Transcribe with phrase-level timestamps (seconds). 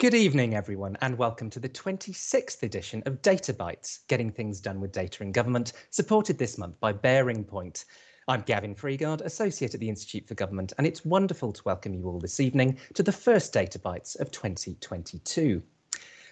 [0.00, 4.80] Good evening, everyone, and welcome to the 26th edition of Data Bites, getting things done
[4.80, 7.84] with data in government, supported this month by BearingPoint.
[8.26, 12.06] I'm Gavin Freegard, Associate at the Institute for Government, and it's wonderful to welcome you
[12.06, 15.62] all this evening to the first Data Bites of 2022.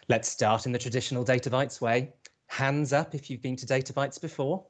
[0.09, 2.15] Let's start in the traditional Data Bites way.
[2.47, 4.65] Hands up if you've been to Data Bites before.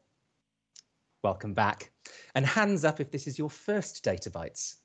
[1.22, 1.92] Welcome back.
[2.34, 4.78] And hands up if this is your first Data Bites.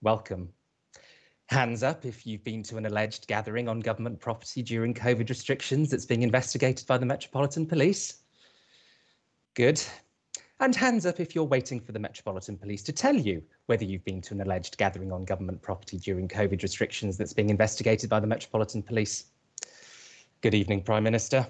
[0.00, 0.50] Welcome.
[1.50, 5.90] Hands up if you've been to an alleged gathering on government property during COVID restrictions
[5.90, 8.20] that's being investigated by the Metropolitan Police.
[9.54, 9.82] Good.
[10.60, 14.04] And hands up if you're waiting for the Metropolitan Police to tell you whether you've
[14.04, 18.20] been to an alleged gathering on government property during COVID restrictions that's being investigated by
[18.20, 19.24] the Metropolitan Police.
[20.42, 21.44] Good evening, Prime Minister.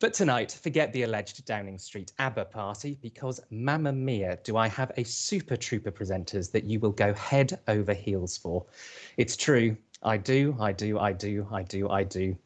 [0.00, 4.92] But tonight, forget the alleged Downing Street ABBA party because, mamma mia, do I have
[4.96, 8.64] a super trooper presenters that you will go head over heels for.
[9.16, 9.76] It's true.
[10.04, 12.38] I do, I do, I do, I do, I do.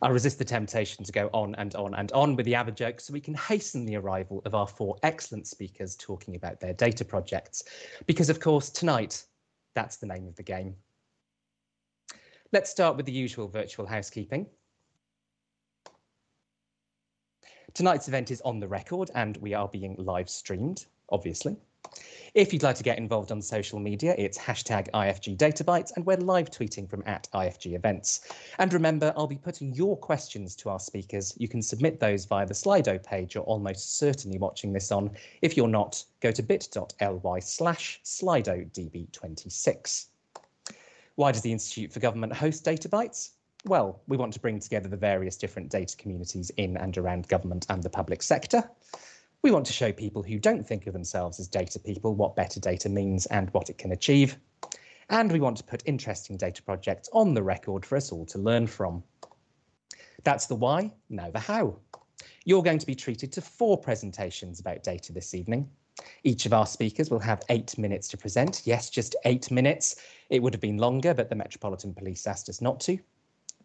[0.00, 3.04] I'll resist the temptation to go on and on and on with the ABBA jokes
[3.04, 7.04] so we can hasten the arrival of our four excellent speakers talking about their data
[7.04, 7.64] projects.
[8.06, 9.22] Because, of course, tonight,
[9.74, 10.74] that's the name of the game.
[12.50, 14.46] Let's start with the usual virtual housekeeping.
[17.78, 21.54] Tonight's event is on the record and we are being live streamed, obviously.
[22.34, 26.16] If you'd like to get involved on social media, it's hashtag IFG Databites and we're
[26.16, 28.32] live tweeting from at IFG events.
[28.58, 31.34] And remember, I'll be putting your questions to our speakers.
[31.38, 35.12] You can submit those via the Slido page you're almost certainly watching this on.
[35.40, 40.06] If you're not, go to bit.ly slash SlidoDB26.
[41.14, 43.34] Why does the Institute for Government host Databites?
[43.64, 47.66] Well, we want to bring together the various different data communities in and around government
[47.68, 48.68] and the public sector.
[49.42, 52.60] We want to show people who don't think of themselves as data people what better
[52.60, 54.36] data means and what it can achieve.
[55.10, 58.38] And we want to put interesting data projects on the record for us all to
[58.38, 59.02] learn from.
[60.24, 61.78] That's the why, now the how.
[62.44, 65.70] You're going to be treated to four presentations about data this evening.
[66.24, 68.62] Each of our speakers will have eight minutes to present.
[68.64, 69.96] Yes, just eight minutes.
[70.30, 72.98] It would have been longer, but the Metropolitan Police asked us not to.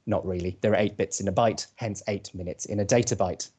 [0.06, 0.58] Not really.
[0.62, 3.50] There are eight bits in a byte, hence eight minutes in a data byte.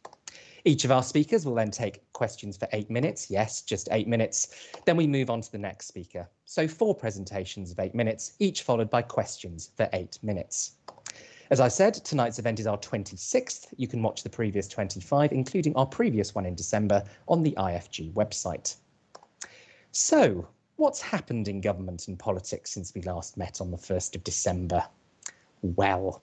[0.66, 3.30] Each of our speakers will then take questions for eight minutes.
[3.30, 4.70] Yes, just eight minutes.
[4.86, 6.28] Then we move on to the next speaker.
[6.46, 10.76] So four presentations of eight minutes, each followed by questions for eight minutes.
[11.50, 13.66] As I said, tonight's event is our 26th.
[13.76, 18.14] You can watch the previous 25, including our previous one in December, on the IFG
[18.14, 18.76] website.
[19.92, 24.24] So, what's happened in government and politics since we last met on the 1st of
[24.24, 24.82] December?
[25.60, 26.22] Well,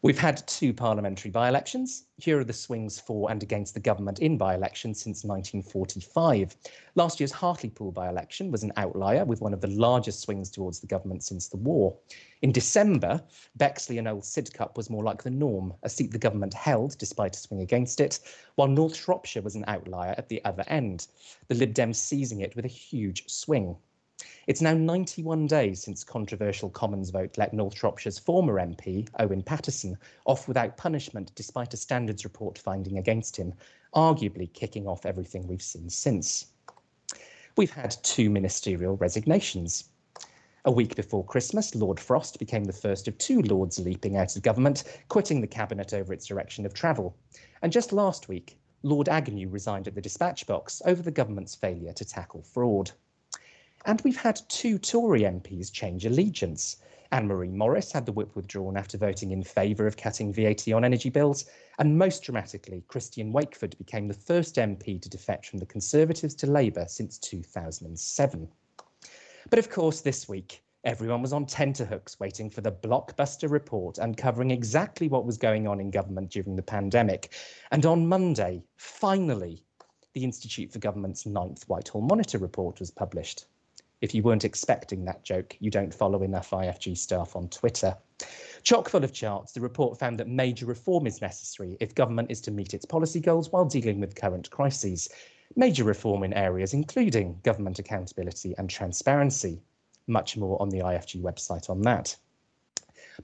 [0.00, 2.04] We've had two parliamentary by-elections.
[2.18, 6.54] Here are the swings for and against the government in by-elections since 1945.
[6.94, 10.86] Last year's Hartlepool by-election was an outlier with one of the largest swings towards the
[10.86, 11.96] government since the war.
[12.42, 13.20] In December,
[13.56, 17.34] Bexley and Old Sidcup was more like the norm, a seat the government held despite
[17.34, 18.20] a swing against it,
[18.54, 21.08] while North Shropshire was an outlier at the other end,
[21.48, 23.76] the Lib Dems seizing it with a huge swing.
[24.48, 29.96] It's now 91 days since controversial Commons vote let North Shropshire's former MP, Owen Paterson,
[30.24, 33.52] off without punishment despite a standards report finding against him,
[33.94, 36.46] arguably kicking off everything we've seen since.
[37.56, 39.90] We've had two ministerial resignations.
[40.64, 44.42] A week before Christmas, Lord Frost became the first of two Lords leaping out of
[44.42, 47.14] government, quitting the cabinet over its direction of travel.
[47.62, 51.92] And just last week, Lord Agnew resigned at the dispatch box over the government's failure
[51.92, 52.90] to tackle fraud.
[53.84, 56.76] And we've had two Tory MPs change allegiance.
[57.10, 61.08] Anne-Marie Morris had the whip withdrawn after voting in favour of cutting VAT on energy
[61.08, 61.46] bills,
[61.78, 66.46] and most dramatically, Christian Wakeford became the first MP to defect from the Conservatives to
[66.46, 68.48] Labour since 2007.
[69.48, 74.50] But of course, this week, everyone was on tenterhooks waiting for the blockbuster report uncovering
[74.50, 77.32] exactly what was going on in government during the pandemic.
[77.70, 79.64] And on Monday, finally,
[80.12, 83.46] the Institute for Government's ninth Whitehall Monitor report was published.
[84.00, 87.96] If you weren't expecting that joke, you don't follow enough IFG staff on Twitter.
[88.62, 92.40] Chock full of charts, the report found that major reform is necessary if government is
[92.42, 95.08] to meet its policy goals while dealing with current crises.
[95.56, 99.60] Major reform in areas including government accountability and transparency.
[100.06, 102.16] Much more on the IFG website on that.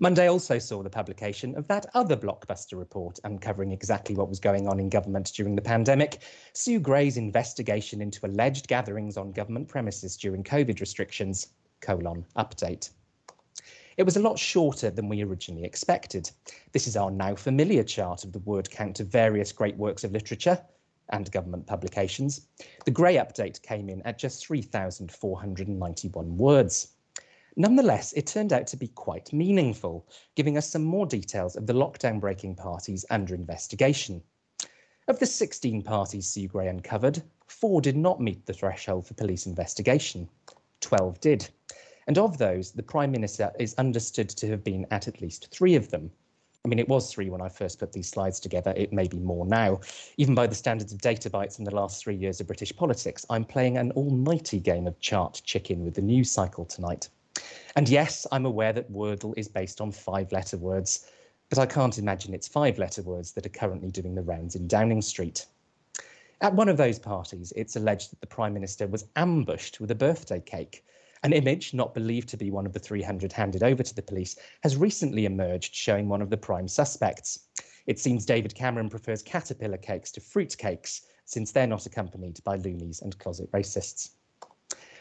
[0.01, 4.67] Monday also saw the publication of that other blockbuster report uncovering exactly what was going
[4.67, 10.17] on in government during the pandemic, Sue Gray's investigation into alleged gatherings on government premises
[10.17, 11.47] during COVID restrictions,
[11.81, 12.91] colon, update.
[13.97, 16.29] It was a lot shorter than we originally expected.
[16.73, 20.11] This is our now familiar chart of the word count of various great works of
[20.11, 20.61] literature
[21.11, 22.49] and government publications.
[22.85, 26.94] The Gray update came in at just 3,491 words.
[27.57, 30.05] Nonetheless, it turned out to be quite meaningful,
[30.35, 34.21] giving us some more details of the lockdown breaking parties under investigation.
[35.07, 39.47] Of the 16 parties Sue Gray uncovered, four did not meet the threshold for police
[39.47, 40.29] investigation.
[40.81, 41.49] 12 did.
[42.09, 45.77] And of those, the Prime Minister is understood to have been at at least three
[45.77, 46.11] of them.
[46.65, 48.75] I mean, it was three when I first put these slides together.
[48.77, 49.81] It may be more now.
[50.17, 53.25] Even by the standards of data bites in the last three years of British politics,
[53.31, 57.11] I'm playing an almighty game of chart chicken with the news cycle tonight.
[57.77, 61.07] And yes, I'm aware that Wordle is based on five letter words,
[61.51, 64.69] but I can't imagine it's five letter words that are currently doing the rounds in
[64.69, 65.47] Downing Street.
[66.41, 69.95] At one of those parties, it's alleged that the Prime Minister was ambushed with a
[69.95, 70.85] birthday cake
[71.25, 74.37] an image, not believed to be one of the 300 handed over to the police,
[74.63, 77.47] has recently emerged showing one of the prime suspects.
[77.87, 82.57] It seems David Cameron prefers caterpillar cakes to fruit cakes, since they're not accompanied by
[82.57, 84.11] loonies and closet racists.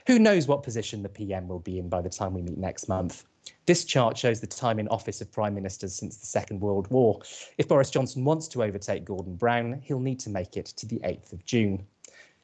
[0.05, 2.89] Who knows what position the PM will be in by the time we meet next
[2.89, 3.23] month?
[3.65, 7.21] This chart shows the time in office of prime ministers since the Second World War.
[7.57, 10.99] If Boris Johnson wants to overtake Gordon Brown, he'll need to make it to the
[10.99, 11.85] 8th of June.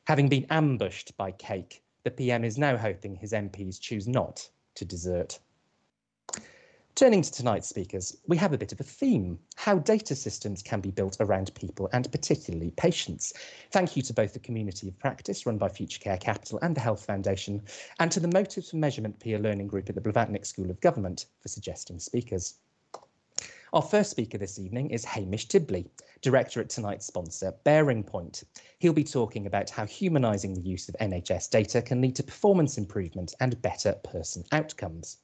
[0.08, 4.86] Having been ambushed by cake, the PM is now hoping his MPs choose not to
[4.86, 5.40] desert.
[7.00, 10.82] Turning to tonight's speakers, we have a bit of a theme, how data systems can
[10.82, 13.32] be built around people and particularly patients.
[13.72, 16.82] Thank you to both the Community of Practice run by Future Care Capital and the
[16.82, 17.62] Health Foundation,
[18.02, 21.28] and to the Motives for Measurement Peer Learning Group at the Blavatnik School of Government
[21.40, 22.56] for suggesting speakers.
[23.72, 25.90] Our first speaker this evening is Hamish Dibley,
[26.22, 28.44] director at tonight's sponsor, BearingPoint.
[28.80, 32.78] He'll be talking about how humanising the use of NHS data can lead to performance
[32.78, 35.20] improvement and better person outcomes.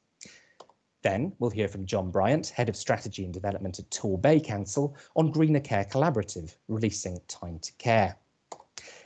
[1.06, 5.30] Then we'll hear from John Bryant, Head of Strategy and Development at Torbay Council, on
[5.30, 8.18] Greener Care Collaborative, releasing Time to Care.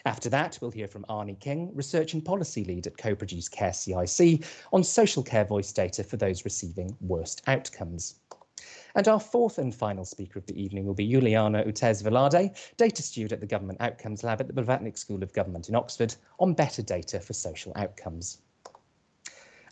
[0.05, 4.45] After that, we'll hear from Arnie King, Research and Policy Lead at Co-Produce Care CIC,
[4.71, 8.21] on social care voice data for those receiving worst outcomes.
[8.95, 13.01] And our fourth and final speaker of the evening will be Juliana Outes Velarde, data
[13.01, 16.53] steward at the Government Outcomes Lab at the Blavatnik School of Government in Oxford on
[16.53, 18.37] better data for social outcomes.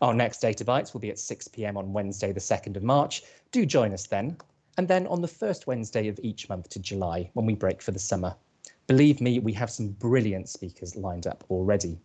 [0.01, 3.23] Our next Data Bites will be at 6 pm on Wednesday, the 2nd of March.
[3.51, 4.37] Do join us then.
[4.77, 7.91] And then on the first Wednesday of each month to July, when we break for
[7.91, 8.35] the summer.
[8.85, 11.97] Believe me, we have some brilliant speakers lined up already.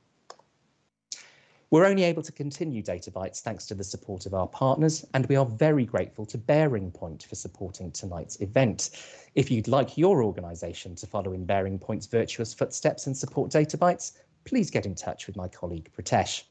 [1.71, 5.25] We're only able to continue Data Bites thanks to the support of our partners, and
[5.27, 8.91] we are very grateful to BearingPoint for supporting tonight's event.
[9.35, 14.13] If you'd like your organisation to follow in BearingPoint's virtuous footsteps and support Data Bites,
[14.45, 16.43] please get in touch with my colleague Pritesh.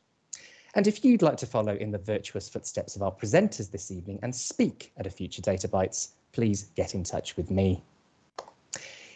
[0.73, 4.19] And if you'd like to follow in the virtuous footsteps of our presenters this evening
[4.23, 7.83] and speak at a future Data Bites, please get in touch with me.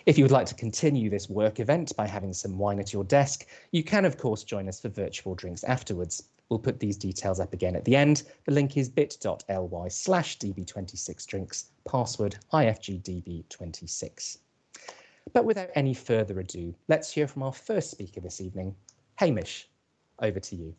[0.06, 3.06] If you would like to continue this work event by having some wine at your
[3.06, 6.24] desk, you can of course join us for virtual drinks afterwards.
[6.50, 8.24] We'll put these details up again at the end.
[8.46, 14.38] The link is bit.ly slash db26drinks, password ifgdb26.
[15.34, 18.76] But without any further ado, let's hear from our first speaker this evening.
[19.16, 19.68] Hamish,
[20.20, 20.76] over to you.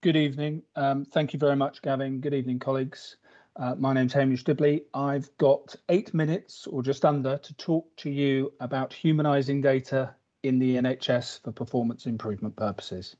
[0.00, 0.62] Good evening.
[0.76, 2.20] Um, thank you very much, Gavin.
[2.20, 3.16] Good evening, colleagues.
[3.56, 4.84] Uh, my name's Hamish Dibley.
[4.94, 10.14] I've got eight minutes or just under to talk to you about humanising data
[10.44, 13.16] in the NHS for performance improvement purposes.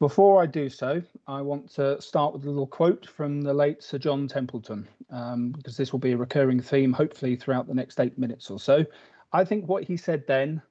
[0.00, 3.82] Before I do so, I want to start with a little quote from the late
[3.82, 8.00] Sir John Templeton, um, because this will be a recurring theme, hopefully, throughout the next
[8.00, 8.82] eight minutes or so.
[9.34, 10.62] I think what he said then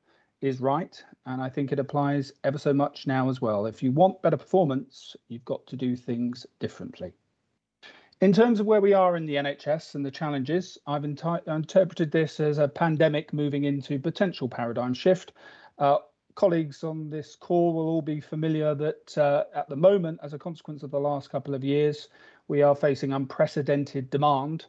[0.46, 3.66] is right, and I think it applies ever so much now as well.
[3.66, 7.14] If you want better performance, you've got to do things differently.
[8.22, 12.40] In terms of where we are in the NHS and the challenges, I've interpreted this
[12.40, 15.34] as a pandemic moving into potential paradigm shift.
[15.80, 15.98] Uh,
[16.36, 20.40] colleagues on this call will all be familiar that uh, at the moment, as a
[20.40, 22.10] consequence of the last couple of years,
[22.48, 24.66] we are facing unprecedented demand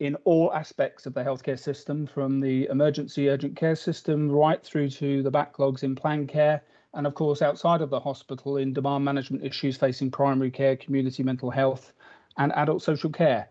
[0.00, 4.90] in all aspects of the healthcare system, from the emergency urgent care system right through
[4.90, 6.62] to the backlogs in planned care,
[6.94, 11.22] and of course, outside of the hospital in demand management issues facing primary care, community
[11.22, 11.92] mental health,
[12.38, 13.48] and adult social care.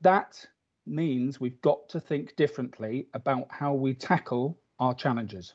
[0.00, 0.44] That
[0.86, 5.54] means we've got to think differently about how we tackle our challenges.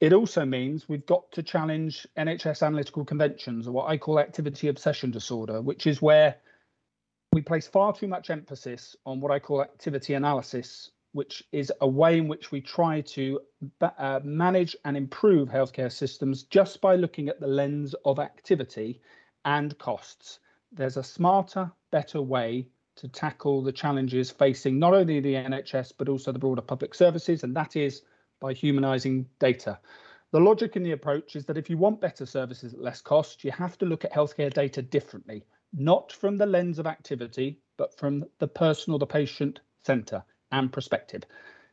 [0.00, 4.68] It also means we've got to challenge NHS analytical conventions, or what I call activity
[4.68, 6.36] obsession disorder, which is where
[7.32, 11.88] we place far too much emphasis on what I call activity analysis, which is a
[11.88, 13.40] way in which we try to
[13.80, 19.00] uh, manage and improve healthcare systems just by looking at the lens of activity
[19.44, 20.40] and costs
[20.72, 22.66] there's a smarter, better way
[22.96, 27.44] to tackle the challenges facing not only the NHS but also the broader public services,
[27.44, 28.02] and that is
[28.40, 29.78] by humanising data.
[30.30, 33.44] The logic in the approach is that if you want better services at less cost,
[33.44, 37.96] you have to look at healthcare data differently, not from the lens of activity, but
[37.98, 40.22] from the person or the patient centre
[40.52, 41.22] and perspective.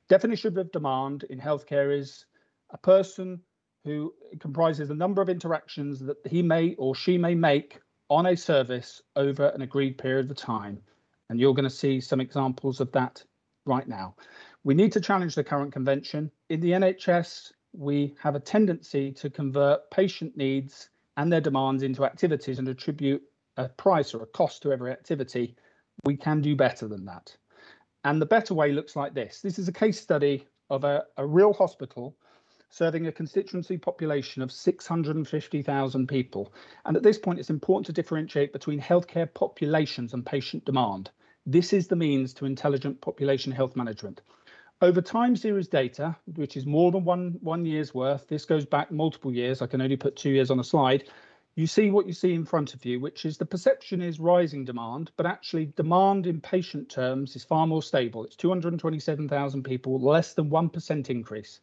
[0.08, 2.26] Definition of demand in healthcare is
[2.72, 3.42] a person
[3.84, 8.38] who comprises a number of interactions that he may or she may make on a
[8.38, 10.82] service over an agreed period of time.
[11.30, 13.24] And you're going to see some examples of that
[13.66, 14.16] right now.
[14.64, 16.32] We need to challenge the current convention.
[16.50, 22.06] In the NHS, we have a tendency to convert patient needs and their demands into
[22.06, 23.24] activities and attribute
[23.58, 25.56] a price or a cost to every activity.
[26.04, 27.36] We can do better than that.
[28.04, 29.42] And the better way looks like this.
[29.42, 32.16] This is a case study of a, a real hospital
[32.70, 36.54] serving a constituency population of 650,000 people.
[36.84, 41.10] And at this point, it's important to differentiate between healthcare populations and patient demand.
[41.46, 44.22] This is the means to intelligent population health management.
[44.82, 48.92] Over time series data, which is more than one, one year's worth, this goes back
[48.92, 51.06] multiple years, I can only put two years on a slide,
[51.56, 54.66] you see what you see in front of you, which is the perception is rising
[54.66, 58.26] demand, but actually demand in patient terms is far more stable.
[58.26, 61.62] It's 227,000 people, less than 1% increase.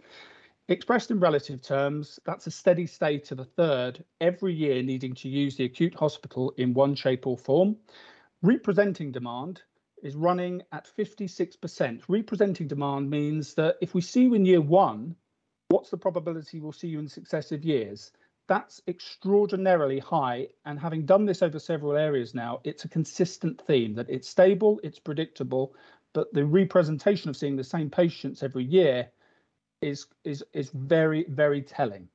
[0.69, 5.29] Expressed in relative terms, that's a steady state of a third every year needing to
[5.29, 7.77] use the acute hospital in one shape or form.
[8.41, 9.61] Representing demand
[10.03, 12.03] is running at 56%.
[12.09, 15.17] Representing demand means that if we see you in year one,
[15.69, 18.13] what's the probability we'll see you in successive years?
[18.53, 20.49] That's extraordinarily high.
[20.67, 24.79] And having done this over several areas now, it's a consistent theme that it's stable,
[24.85, 25.75] it's predictable,
[26.13, 29.09] but the representation of seeing the same patients every year
[29.81, 32.07] is is is very very telling.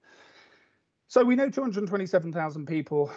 [1.08, 3.12] So we know 227,000 people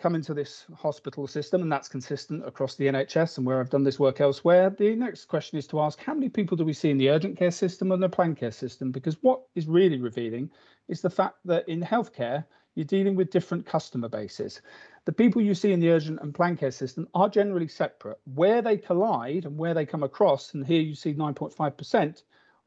[0.00, 3.84] come into this hospital system, and that's consistent across the NHS and where I've done
[3.84, 4.70] this work elsewhere.
[4.70, 7.38] The next question is to ask how many people do we see in the urgent
[7.38, 8.90] care system and the planned care system?
[8.90, 10.50] Because what is really revealing
[10.88, 14.62] is the fact that in healthcare, you're dealing with different customer bases.
[15.04, 18.18] The people you see in the urgent and planned care system are generally separate.
[18.34, 22.22] Where they collide and where they come across, and here you see 9.5%,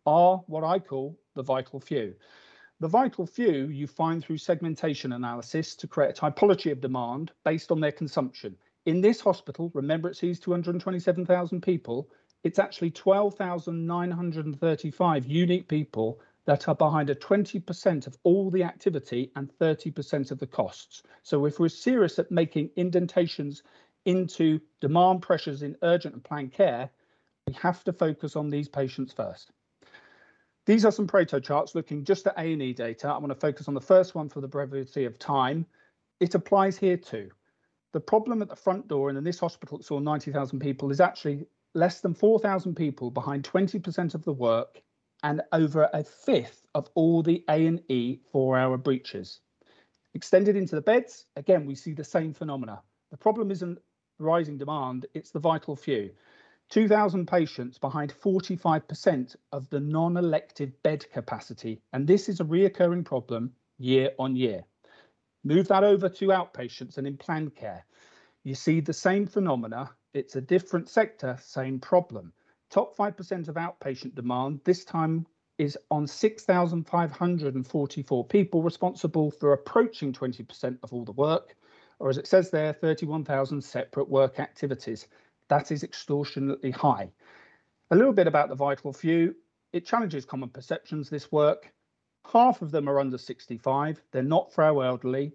[0.05, 2.13] are what I call the vital few.
[2.83, 7.71] The vital few you find through segmentation analysis to create a typology of demand based
[7.71, 8.57] on their consumption.
[8.85, 12.09] In this hospital, remember it sees 227,000 people,
[12.43, 19.49] it's actually 12,935 unique people that are behind a 20% of all the activity and
[19.59, 21.03] 30% of the costs.
[21.21, 23.63] So if we're serious at making indentations
[24.03, 26.89] into demand pressures in urgent and planned care,
[27.47, 29.53] we have to focus on these patients first.
[30.65, 33.09] These are some Pareto charts looking just at A&E data.
[33.09, 35.65] I'm going to focus on the first one for the brevity of time.
[36.19, 37.29] It applies here too.
[37.91, 41.01] The problem at the front door and in this hospital that saw 90,000 people is
[41.01, 44.81] actually less than 4,000 people behind 20% of the work
[45.23, 49.41] and over a fifth of all the A&E four-hour breaches.
[50.13, 52.81] Extended into the beds, again, we see the same phenomena.
[53.11, 53.79] The problem isn't
[54.19, 56.11] rising demand, it's the vital few.
[56.73, 63.51] 2,000 patients behind 45% of the non-elective bed capacity, and this is a reoccurring problem
[63.77, 64.63] year on year.
[65.43, 67.85] Move that over to outpatients and in planned care.
[68.43, 69.91] You see the same phenomena.
[70.15, 72.33] It's a different sector, same problem.
[72.71, 75.27] Top 5% of outpatient demand this time
[75.59, 81.55] is on 6,544 people responsible for approaching 20% of all the work,
[81.99, 85.07] or as it says there, 31,000 separate work activities.
[85.53, 87.11] That is extortionately high.
[87.91, 89.35] A little bit about the vital few.
[89.71, 91.71] It challenges common perceptions, this work.
[92.25, 94.01] Half of them are under 65.
[94.11, 95.33] They're not frail elderly.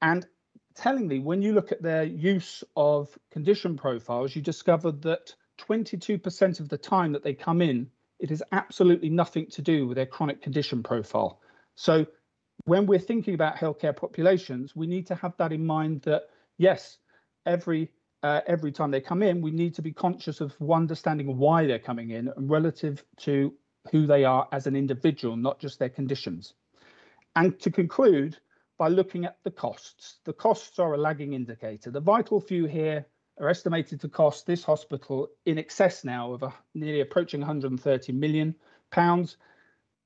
[0.00, 0.26] And
[0.74, 6.70] tellingly, when you look at their use of condition profiles, you discover that 22% of
[6.70, 7.90] the time that they come in,
[8.20, 11.42] it is absolutely nothing to do with their chronic condition profile.
[11.74, 12.06] So
[12.64, 16.22] when we're thinking about healthcare populations, we need to have that in mind that
[16.56, 16.96] yes,
[17.44, 17.90] every
[18.22, 21.78] uh, every time they come in, we need to be conscious of understanding why they're
[21.78, 23.52] coming in and relative to
[23.90, 26.54] who they are as an individual, not just their conditions.
[27.34, 28.38] And to conclude,
[28.82, 30.16] by looking at the costs.
[30.24, 31.92] The costs are a lagging indicator.
[31.92, 33.06] The vital few here
[33.38, 38.54] are estimated to cost this hospital in excess now of a, nearly approaching 130 million
[38.90, 39.36] pounds.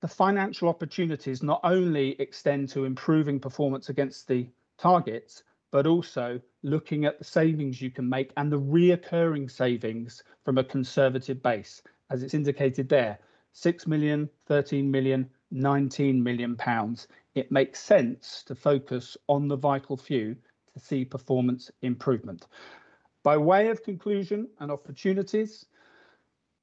[0.02, 4.46] The financial opportunities not only extend to improving performance against the
[4.78, 10.58] targets, but also looking at the savings you can make and the reoccurring savings from
[10.58, 13.18] a conservative base, as it's indicated there,
[13.52, 17.08] 6 million, 13 million, 19 million pounds.
[17.35, 20.37] It makes sense to focus on the vital few
[20.75, 22.46] to see performance improvement.
[23.23, 25.66] By way of conclusion and opportunities,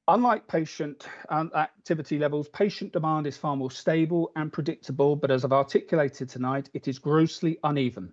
[0.09, 5.45] Unlike patient um, activity levels, patient demand is far more stable and predictable, but as
[5.45, 8.11] I've articulated tonight, it is grossly uneven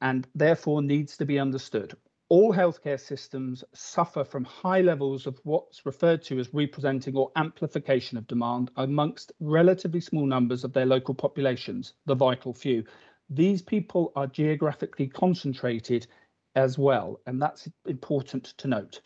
[0.00, 1.94] and therefore needs to be understood.
[2.30, 8.18] All healthcare systems suffer from high levels of what's referred to as representing or amplification
[8.18, 12.84] of demand amongst relatively small numbers of their local populations, the vital few.
[13.30, 16.06] These people are geographically concentrated
[16.54, 19.00] as well, and that's important to note.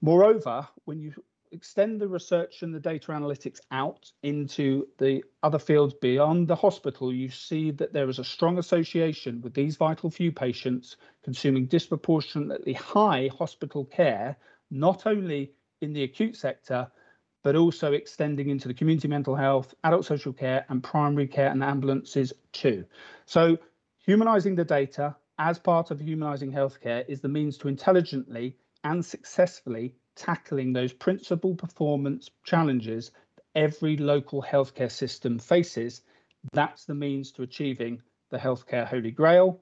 [0.00, 1.12] Moreover, when you
[1.52, 7.12] extend the research and the data analytics out into the other fields beyond the hospital,
[7.12, 12.72] you see that there is a strong association with these vital few patients consuming disproportionately
[12.72, 14.36] high hospital care,
[14.70, 16.90] not only in the acute sector,
[17.42, 21.62] but also extending into the community mental health, adult social care, and primary care and
[21.62, 22.84] ambulances too.
[23.24, 23.56] So,
[23.98, 29.94] humanizing the data as part of humanizing healthcare is the means to intelligently and successfully
[30.16, 33.12] tackling those principal performance challenges
[33.56, 36.02] every local healthcare system faces.
[36.52, 39.60] That's the means to achieving the healthcare holy grail.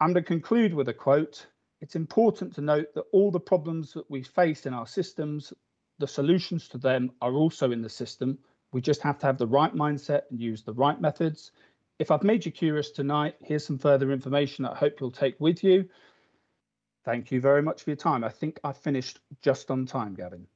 [0.00, 1.46] I'm going to conclude with a quote.
[1.80, 5.52] It's important to note that all the problems that we face in our systems,
[5.98, 8.38] the solutions to them are also in the system.
[8.72, 11.52] We just have to have the right mindset and use the right methods.
[11.98, 15.62] If I've made you curious tonight, here's some further information I hope you'll take with
[15.62, 15.88] you.
[17.04, 18.24] Thank you very much for your time.
[18.24, 20.46] I think I finished just on time, Gavin.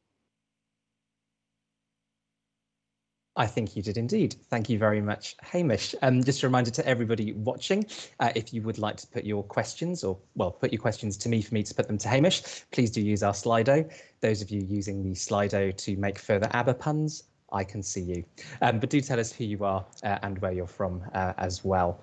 [3.37, 4.37] I think you did indeed.
[4.49, 5.95] Thank you very much, Hamish.
[6.03, 7.85] Um, just a reminder to everybody watching,
[8.21, 11.29] uh, if you would like to put your questions or, well, put your questions to
[11.29, 13.93] me for me to put them to Hamish, please do use our Slido.
[14.21, 17.25] Those of you using the Slido to make further ABBA puns,
[17.55, 18.25] I can see you.
[18.61, 21.65] Um, but do tell us who you are uh, and where you're from uh, as
[21.65, 22.01] well.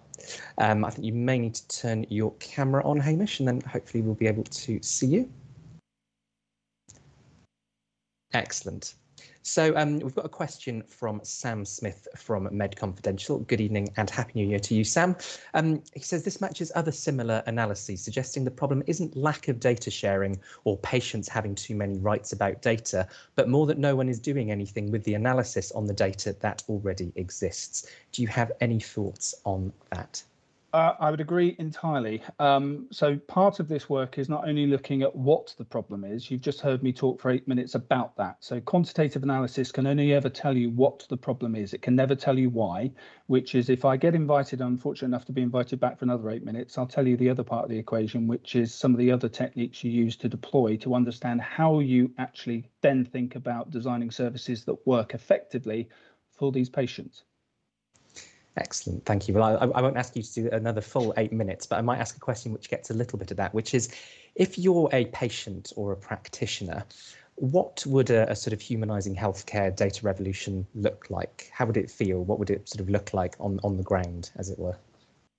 [0.57, 4.01] Um, I think you may need to turn your camera on, Hamish, and then hopefully
[4.01, 5.29] we'll be able to see you.
[8.33, 8.95] Excellent.
[9.43, 13.47] So um, we've got a question from Sam Smith from medConfidential.
[13.47, 15.15] Good evening and happy new year to you, Sam.
[15.55, 19.89] Um, he says this matches other similar analyses suggesting the problem isn't lack of data
[19.89, 24.19] sharing or patients having too many rights about data, but more that no one is
[24.19, 27.87] doing anything with the analysis on the data that already exists.
[28.11, 30.21] Do you have any thoughts on that?
[30.73, 32.23] Uh, I would agree entirely.
[32.39, 36.31] Um, so part of this work is not only looking at what the problem is,
[36.31, 38.37] you've just heard me talk for eight minutes about that.
[38.39, 41.73] So quantitative analysis can only ever tell you what the problem is.
[41.73, 42.91] It can never tell you why,
[43.27, 46.29] which is if I get invited, I'm fortunate enough to be invited back for another
[46.29, 48.97] eight minutes, I'll tell you the other part of the equation, which is some of
[48.97, 53.71] the other techniques you use to deploy to understand how you actually then think about
[53.71, 55.89] designing services that work effectively
[56.31, 57.23] for these patients.
[58.57, 59.33] Excellent, thank you.
[59.33, 61.99] Well, I, I, won't ask you to do another full eight minutes, but I might
[61.99, 63.93] ask a question which gets a little bit of that, which is
[64.35, 66.83] if you're a patient or a practitioner,
[67.35, 71.49] what would a, a sort of humanizing healthcare data revolution look like?
[71.53, 72.25] How would it feel?
[72.25, 74.75] What would it sort of look like on, on the ground, as it were?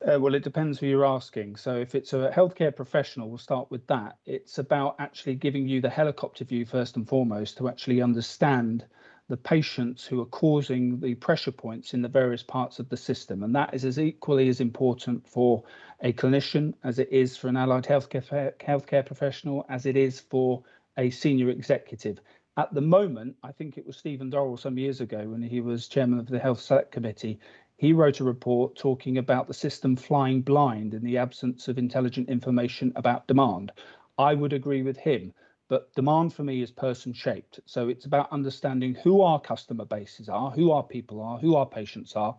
[0.04, 1.56] Uh, well, it depends who you're asking.
[1.56, 4.16] So, if it's a healthcare professional, we'll start with that.
[4.26, 8.84] It's about actually giving you the helicopter view first and foremost to actually understand
[9.28, 13.42] the patients who are causing the pressure points in the various parts of the system.
[13.42, 15.62] And that is as equally as important for
[16.02, 20.62] a clinician as it is for an allied healthcare, healthcare professional, as it is for
[20.98, 22.20] a senior executive.
[22.56, 25.88] At the moment, I think it was Stephen Dorrell some years ago when he was
[25.88, 27.38] chairman of the Health Select Committee.
[27.78, 32.28] He wrote a report talking about the system flying blind in the absence of intelligent
[32.28, 33.72] information about demand.
[34.18, 35.32] I would agree with him
[35.72, 37.58] but demand for me is person shaped.
[37.64, 41.64] So it's about understanding who our customer bases are, who our people are, who our
[41.64, 42.36] patients are,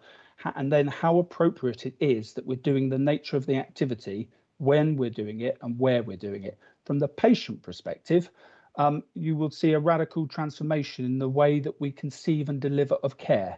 [0.54, 4.96] and then how appropriate it is that we're doing the nature of the activity, when
[4.96, 6.60] we're doing it, and where we're doing it.
[6.86, 8.30] From the patient perspective,
[8.76, 12.98] um, you will see a radical transformation in the way that we conceive and deliver
[13.02, 13.58] of care.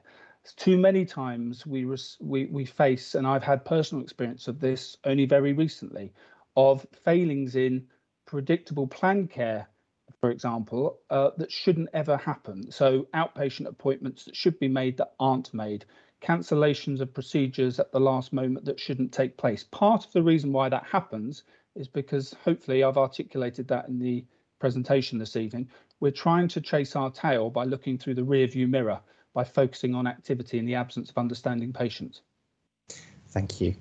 [0.55, 1.85] Too many times we,
[2.21, 6.13] we, we face, and I've had personal experience of this only very recently,
[6.55, 7.85] of failings in
[8.25, 9.67] predictable planned care,
[10.19, 12.71] for example, uh, that shouldn't ever happen.
[12.71, 15.85] So outpatient appointments that should be made that aren't made,
[16.21, 19.63] cancellations of procedures at the last moment that shouldn't take place.
[19.63, 21.43] Part of the reason why that happens
[21.75, 24.25] is because hopefully I've articulated that in the
[24.59, 25.69] presentation this evening.
[25.99, 28.99] We're trying to chase our tail by looking through the rear view mirror
[29.33, 32.21] by focusing on activity in the absence of understanding patients.
[33.29, 33.75] Thank you.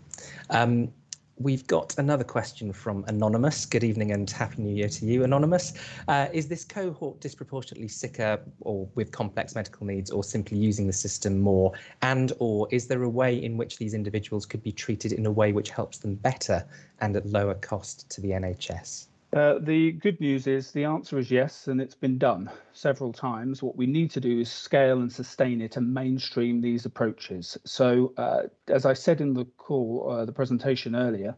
[0.51, 0.93] Um,
[1.39, 3.67] We've got another question from Anonymous.
[3.67, 5.73] Good evening and Happy New Year to you, Anonymous.
[6.07, 10.93] Uh, is this cohort disproportionately sicker or with complex medical needs or simply using the
[10.93, 11.73] system more?
[12.03, 15.31] And or is there a way in which these individuals could be treated in a
[15.31, 16.65] way which helps them better
[17.01, 19.09] and at lower cost to the NHS?
[19.35, 23.65] Uh, the good news is the answer is yes, and it's been done several times.
[23.65, 27.59] What we need to do is scale and sustain it and mainstream these approaches.
[27.65, 31.35] So, uh, as I said in the call, uh, the presentation earlier,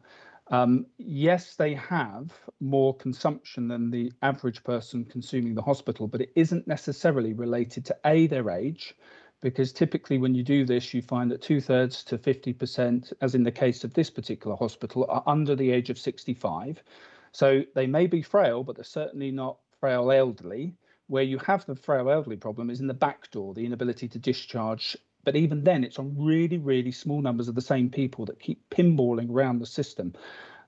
[0.49, 6.33] um, yes, they have more consumption than the average person consuming the hospital, but it
[6.35, 8.95] isn't necessarily related to A, their age,
[9.41, 13.43] because typically when you do this, you find that two thirds to 50%, as in
[13.43, 16.83] the case of this particular hospital, are under the age of 65.
[17.37, 20.72] So they may be frail, but they're certainly not frail elderly.
[21.09, 24.18] Where you have the frail elderly problem is in the back door, the inability to
[24.18, 24.96] discharge.
[25.22, 28.59] But even then, it's on really, really small numbers of the same people that keep
[28.70, 30.14] pinballing around the system.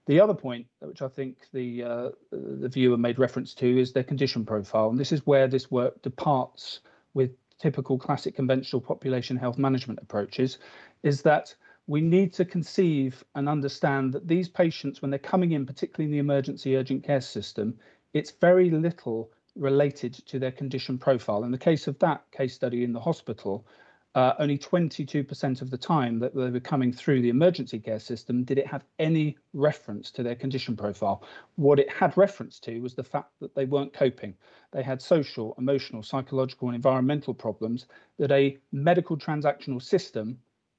[0.05, 4.05] The other point, which I think the uh, the viewer made reference to, is their
[4.05, 6.81] condition profile, and this is where this work departs
[7.15, 10.59] with typical classic conventional population health management approaches,
[11.03, 11.55] is that
[11.89, 16.13] we need to conceive and understand that these patients, when they're coming in, particularly in
[16.13, 17.75] the emergency urgent care system,
[18.13, 21.45] it's very little related to their condition profile.
[21.45, 23.67] In the case of that case study in the hospital,
[24.15, 28.45] uh, only 22% of the time that they were coming through the emergency care system
[28.45, 31.25] did it have any reference to their condition profile.
[31.57, 34.35] What it had reference to was the fact that they weren't coping.
[34.73, 37.87] They had social, emotional, psychological, and environmental problems
[38.19, 40.39] that a medical transactional system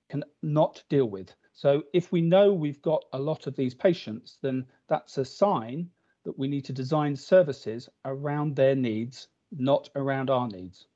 [0.09, 1.33] can not deal with.
[1.53, 5.89] So if we know we've got a lot of these patients, then that's a sign
[6.25, 10.87] that we need to design services around their needs, not around our needs.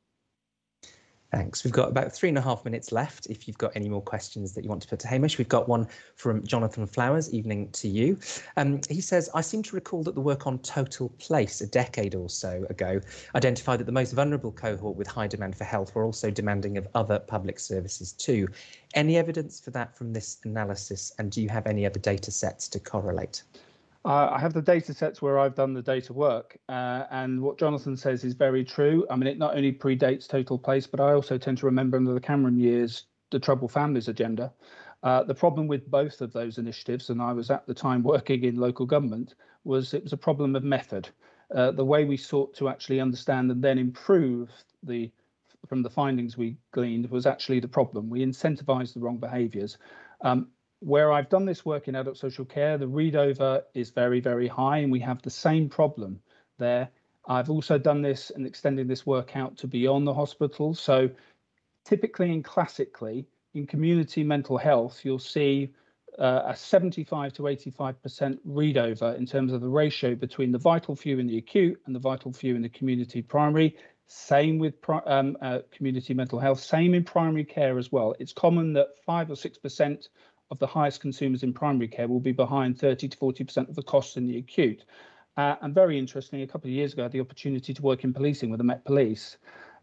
[1.33, 1.63] Thanks.
[1.63, 3.25] We've got about three and a half minutes left.
[3.25, 5.67] If you've got any more questions that you want to put to Hamish, we've got
[5.67, 7.33] one from Jonathan Flowers.
[7.33, 8.19] Evening to you.
[8.55, 12.13] Um, he says, I seem to recall that the work on Total Place a decade
[12.13, 13.01] or so ago
[13.33, 16.87] identified that the most vulnerable cohort with high demand for health were also demanding of
[16.93, 18.47] other public services too.
[18.93, 21.13] Any evidence for that from this analysis?
[21.17, 23.41] And do you have any other data sets to correlate?
[24.05, 27.57] Uh, I have the data sets where I've done the data work, uh, and what
[27.57, 29.05] Jonathan says is very true.
[29.09, 32.13] I mean, it not only predates Total Place, but I also tend to remember under
[32.13, 34.51] the Cameron years the Troubled Families agenda.
[35.03, 38.43] Uh, the problem with both of those initiatives, and I was at the time working
[38.43, 41.09] in local government, was it was a problem of method.
[41.53, 44.49] Uh, the way we sought to actually understand and then improve
[44.81, 45.11] the
[45.67, 48.09] from the findings we gleaned was actually the problem.
[48.09, 49.77] We incentivized the wrong behaviors.
[50.21, 50.49] Um,
[50.83, 54.47] where I've done this work in adult social care, the read over is very, very
[54.47, 56.19] high, and we have the same problem
[56.57, 56.89] there.
[57.25, 60.73] I've also done this and extending this work out to beyond the hospital.
[60.73, 61.09] So
[61.85, 65.71] typically and classically in community mental health, you'll see
[66.19, 70.97] uh, a 75 to 85% read over in terms of the ratio between the vital
[70.97, 73.77] few in the acute and the vital few in the community primary.
[74.07, 78.13] Same with um, uh, community mental health, same in primary care as well.
[78.19, 80.07] It's common that five or 6%
[80.53, 83.81] of the highest consumers in primary care will be behind 30 to 40% of the
[83.81, 84.85] costs in the acute.
[85.35, 88.03] Uh, and very interestingly, a couple of years ago, I had the opportunity to work
[88.03, 89.37] in policing with the Met Police.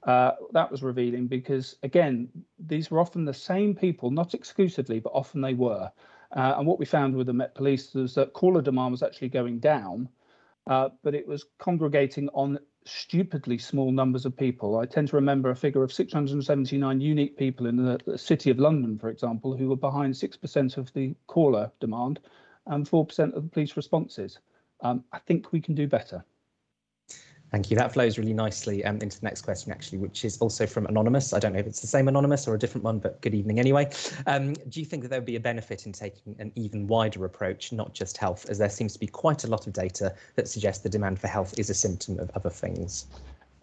[0.04, 2.28] Uh, that was revealing because, again,
[2.58, 5.90] these were often the same people, not exclusively, but often they were.
[6.36, 9.28] Uh, and what we found with the Met Police was that caller demand was actually
[9.28, 10.08] going down,
[10.68, 14.78] uh, but it was congregating on stupidly small numbers of people.
[14.78, 18.98] I tend to remember a figure of 679 unique people in the, city of London,
[18.98, 22.20] for example, who were behind 6% of the caller demand
[22.66, 24.38] and 4% of the police responses.
[24.82, 26.24] Um, I think we can do better.
[27.50, 27.76] Thank you.
[27.76, 31.32] That flows really nicely um, into the next question, actually, which is also from Anonymous.
[31.32, 33.58] I don't know if it's the same Anonymous or a different one, but good evening
[33.58, 33.90] anyway.
[34.26, 37.24] Um, do you think that there would be a benefit in taking an even wider
[37.24, 40.46] approach, not just health, as there seems to be quite a lot of data that
[40.46, 43.06] suggests the demand for health is a symptom of other things?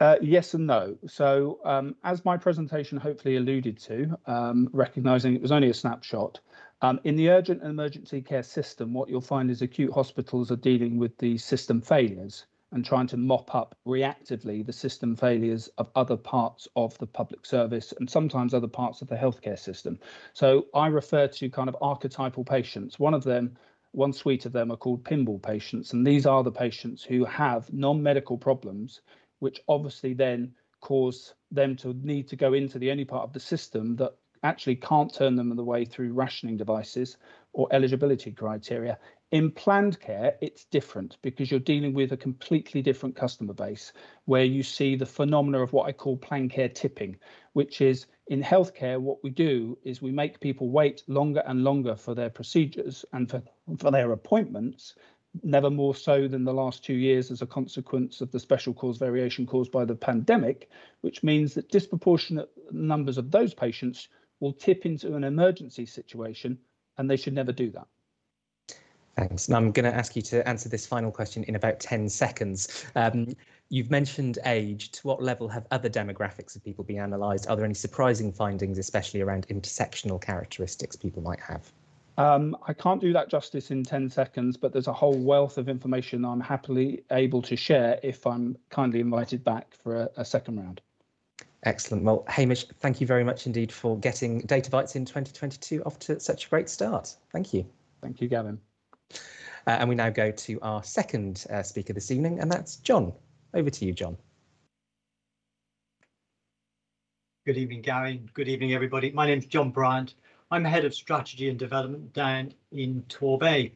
[0.02, 0.98] Uh, yes and no.
[1.08, 6.40] So, um, as my presentation hopefully alluded to, um, recognizing it was only a snapshot,
[6.82, 10.58] um, in the urgent and emergency care system, what you'll find is acute hospitals are
[10.58, 15.90] dealing with the system failures and trying to mop up reactively the system failures of
[15.96, 19.98] other parts of the public service and sometimes other parts of the healthcare system.
[20.34, 23.00] So I refer to kind of archetypal patients.
[23.00, 23.58] One of them,
[23.92, 27.72] one suite of them are called pinball patients, and these are the patients who have
[27.72, 29.02] non-medical problems,
[29.40, 33.40] which obviously then cause them to need to go into the only part of the
[33.40, 37.18] system that actually can't turn them the way through rationing devices
[37.54, 38.98] or eligibility criteria.
[39.32, 43.92] In planned care, it's different because you're dealing with a completely different customer base
[44.24, 47.18] where you see the phenomena of what I call planned care tipping,
[47.52, 51.98] which is in healthcare, what we do is we make people wait longer and longer
[51.98, 53.44] for their procedures and for,
[53.78, 54.96] for their appointments,
[55.44, 58.98] never more so than the last two years as a consequence of the special cause
[58.98, 60.70] variation caused by the pandemic,
[61.02, 64.08] which means that disproportionate numbers of those patients
[64.40, 66.58] will tip into an emergency situation
[66.98, 67.88] and they should never do that.
[69.18, 69.48] Thanks.
[69.48, 72.86] And I'm going to ask you to answer this final question in about 10 seconds.
[72.96, 73.36] Um,
[73.70, 74.92] you've mentioned age.
[74.92, 77.50] To what level have other demographics of people been analysed?
[77.50, 81.72] Are there any surprising findings, especially around intersectional characteristics people might have?
[82.20, 85.68] Um, I can't do that justice in 10 seconds, but there's a whole wealth of
[85.68, 90.60] information I'm happily able to share if I'm kindly invited back for a, a second
[90.60, 90.82] round.
[91.64, 92.04] Excellent.
[92.04, 96.20] Well, Hamish, thank you very much indeed for getting Data Bites in 2022 off to
[96.20, 97.16] such a great start.
[97.32, 97.66] Thank you.
[98.02, 98.60] Thank you, Gavin.
[99.68, 103.12] Uh, and we now go to our second uh, speaker this evening, and that's John.
[103.54, 104.18] Over to you, John.
[107.46, 108.22] Good evening, Gary.
[108.34, 109.12] Good evening, everybody.
[109.12, 110.16] My name is John Bryant.
[110.52, 113.72] I'm head of strategy and development down in Torbay.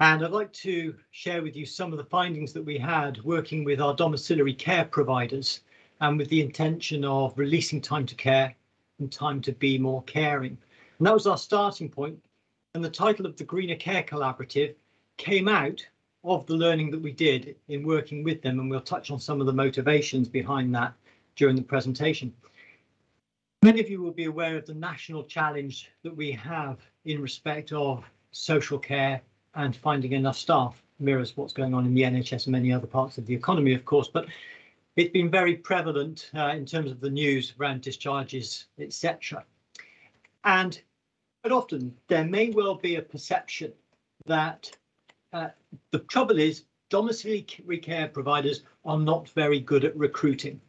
[0.00, 3.64] And I'd like to share with you some of the findings that we had working
[3.64, 5.60] with our domiciliary care providers
[6.00, 8.54] and with the intention of releasing time to care
[8.98, 10.56] and time to be more caring.
[10.98, 12.18] And that was our starting point.
[12.74, 14.76] And the title of the Greener Care Collaborative
[15.16, 15.84] came out
[16.22, 19.40] of the learning that we did in working with them, and we'll touch on some
[19.40, 20.94] of the motivations behind that
[21.34, 22.32] during the presentation.
[23.62, 27.72] Many of you will be aware of the national challenge that we have in respect
[27.72, 29.20] of social care
[29.54, 33.18] and finding enough staff mirrors what's going on in the NHS and many other parts
[33.18, 34.26] of the economy, of course, but
[34.94, 39.44] it's been very prevalent uh, in terms of the news around discharges, etc.
[40.44, 40.80] And
[41.42, 43.72] but often there may well be a perception
[44.26, 44.70] that
[45.32, 45.48] uh,
[45.90, 47.42] the trouble is domiciliary
[47.80, 50.60] care providers are not very good at recruiting.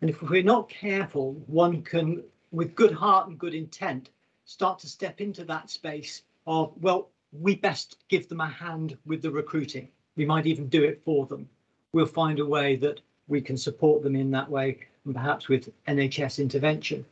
[0.00, 4.10] And if we're not careful, one can, with good heart and good intent,
[4.44, 9.22] start to step into that space of, well, we best give them a hand with
[9.22, 9.88] the recruiting.
[10.16, 11.48] We might even do it for them.
[11.92, 15.70] We'll find a way that we can support them in that way, and perhaps with
[15.86, 17.04] NHS intervention.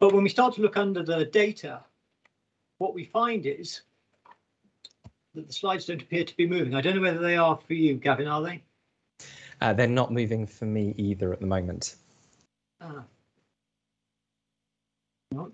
[0.00, 1.80] But when we start to look under the data,
[2.78, 3.82] what we find is
[5.34, 6.74] that the slides don't appear to be moving.
[6.74, 8.62] I don't know whether they are for you, Gavin, are they?
[9.60, 11.96] Uh, they're not moving for me either at the moment.
[12.80, 13.04] Ah.
[15.32, 15.52] No.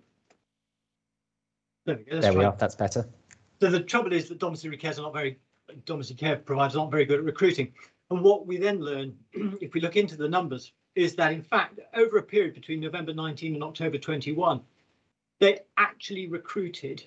[1.86, 2.20] There we go.
[2.20, 2.54] There we are.
[2.58, 3.08] That's better.
[3.60, 5.38] So the trouble is that domiciliary care are not very
[5.86, 7.72] domiciliary care providers aren't very good at recruiting.
[8.10, 11.80] And what we then learn, if we look into the numbers, is that in fact,
[11.94, 14.60] over a period between November 19 and October 21,
[15.40, 17.06] they actually recruited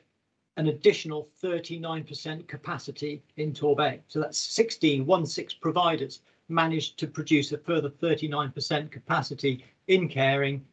[0.57, 3.99] an additional 39% capacity in Torbay.
[4.07, 10.65] So that's 16, one six providers managed to produce a further 39% capacity in caring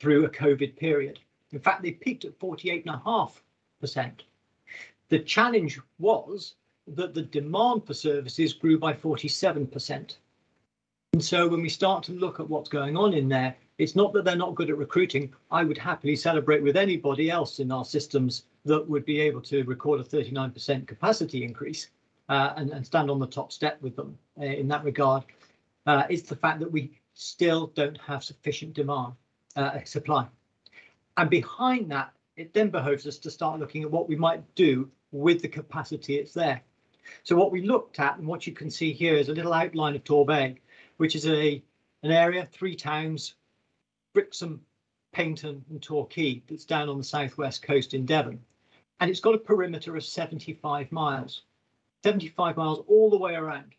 [0.00, 1.18] through a COVID period.
[1.52, 4.12] In fact, they peaked at 48.5%.
[5.08, 6.54] The challenge was
[6.88, 10.16] that the demand for services grew by 47%.
[11.16, 14.12] And so when we start to look at what's going on in there, it's not
[14.12, 15.32] that they're not good at recruiting.
[15.50, 19.64] I would happily celebrate with anybody else in our systems that would be able to
[19.64, 21.88] record a 39% capacity increase
[22.28, 25.22] uh, and, and, stand on the top step with them uh, in that regard.
[25.86, 29.14] Uh, it's the fact that we still don't have sufficient demand
[29.56, 30.26] uh, supply.
[31.16, 34.90] And behind that, it then behoves us to start looking at what we might do
[35.12, 36.60] with the capacity it's there.
[37.22, 39.94] So what we looked at and what you can see here is a little outline
[39.96, 40.58] of Torbay,
[40.96, 41.62] which is a
[42.02, 43.34] an area, three towns,
[44.14, 44.60] Brixham,
[45.14, 48.38] Paignton and Torquay that's down on the southwest coast in Devon.
[49.00, 51.42] And it's got a perimeter of 75 miles,
[52.04, 53.74] 75 miles all the way around.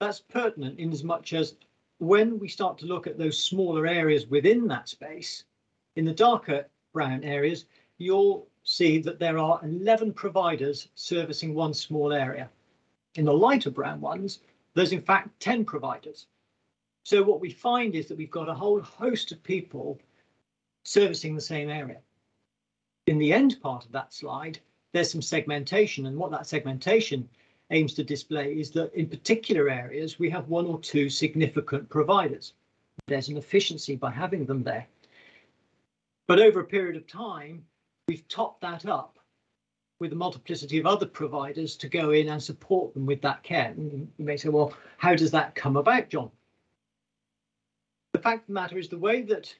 [0.00, 1.54] That's pertinent in as much as
[1.98, 5.44] when we start to look at those smaller areas within that space,
[5.96, 7.66] in the darker brown areas,
[7.98, 12.48] you'll see that there are 11 providers servicing one small area.
[13.16, 14.40] In the lighter brown ones,
[14.74, 16.26] there's in fact 10 providers.
[17.02, 19.98] So what we find is that we've got a whole host of people
[20.84, 21.98] servicing the same area.
[23.06, 24.58] In the end part of that slide,
[24.92, 27.28] there's some segmentation and what that segmentation
[27.70, 32.54] aims to display is that in particular areas, we have one or two significant providers.
[33.06, 34.86] There's an efficiency by having them there.
[36.26, 37.64] But over a period of time,
[38.08, 39.19] we've topped that up
[40.00, 43.66] with a multiplicity of other providers to go in and support them with that care.
[43.76, 46.30] And you may say, well, how does that come about, John?
[48.12, 49.54] The fact of the matter is the way that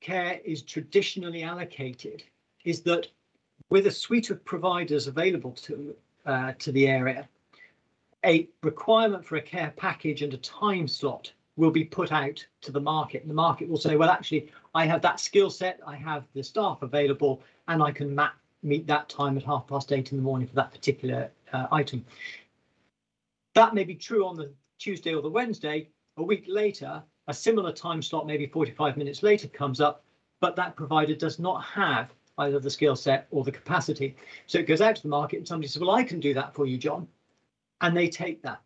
[0.00, 2.22] care is traditionally allocated
[2.64, 3.06] is that
[3.70, 5.94] with a suite of providers available to
[6.26, 7.26] uh, to the area,
[8.26, 12.70] a requirement for a care package and a time slot will be put out to
[12.70, 13.22] the market.
[13.22, 16.42] And the market will say, well, actually, I have that skill set, I have the
[16.42, 20.22] staff available, and I can map, meet that time at half past eight in the
[20.22, 22.04] morning for that particular uh, item.
[23.54, 25.88] That may be true on the Tuesday or the Wednesday.
[26.16, 30.04] A week later, a similar time slot, maybe 45 minutes later, comes up,
[30.40, 34.16] but that provider does not have either the skill set or the capacity.
[34.46, 36.54] So it goes out to the market and somebody says, well, I can do that
[36.54, 37.06] for you, John.
[37.80, 38.60] And they take that.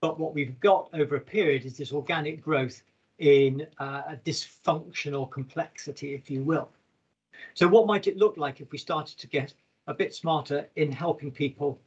[0.00, 2.82] But what we've got over a period is this organic growth
[3.18, 6.70] in uh, a dysfunctional complexity, if you will.
[7.54, 9.54] So what might it look like if we started to get
[9.86, 11.78] a bit smarter in helping people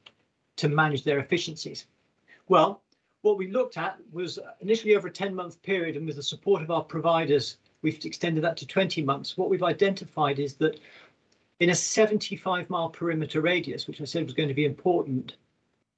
[0.57, 1.85] to manage their efficiencies?
[2.47, 2.81] Well,
[3.21, 6.61] what we looked at was initially over a 10 month period and with the support
[6.61, 9.37] of our providers, we've extended that to 20 months.
[9.37, 10.79] What we've identified is that
[11.59, 15.37] in a 75 mile perimeter radius, which I said was going to be important,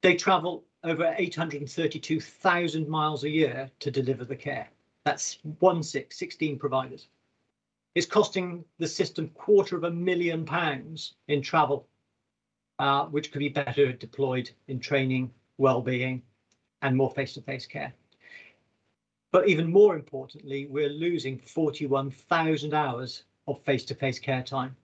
[0.01, 4.69] they travel over 832,000 miles a year to deliver the care.
[5.03, 7.07] That's one six, 16 providers.
[7.95, 11.87] It's costing the system quarter of a million pounds in travel,
[12.77, 16.21] uh, which could be better deployed in training, well-being,
[16.81, 17.93] and more face-to-face care.
[19.31, 24.75] But even more importantly, we're losing 41,000 hours of face-to-face care time.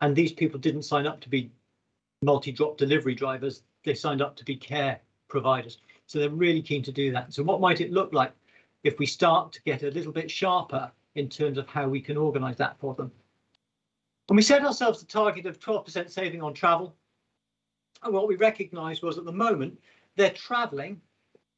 [0.00, 1.52] And these people didn't sign up to be
[2.22, 3.62] multi-drop delivery drivers.
[3.84, 5.78] They signed up to be care providers.
[6.06, 7.32] So they're really keen to do that.
[7.32, 8.32] So what might it look like
[8.82, 12.16] if we start to get a little bit sharper in terms of how we can
[12.16, 13.10] organise that for them?
[14.28, 16.94] And we set ourselves the target of 12% saving on travel.
[18.02, 19.78] And what we recognised was at the moment,
[20.16, 21.00] they're travelling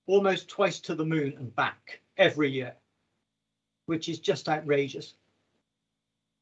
[0.06, 2.74] almost twice to the moon and back every year,
[3.86, 5.14] which is just outrageous.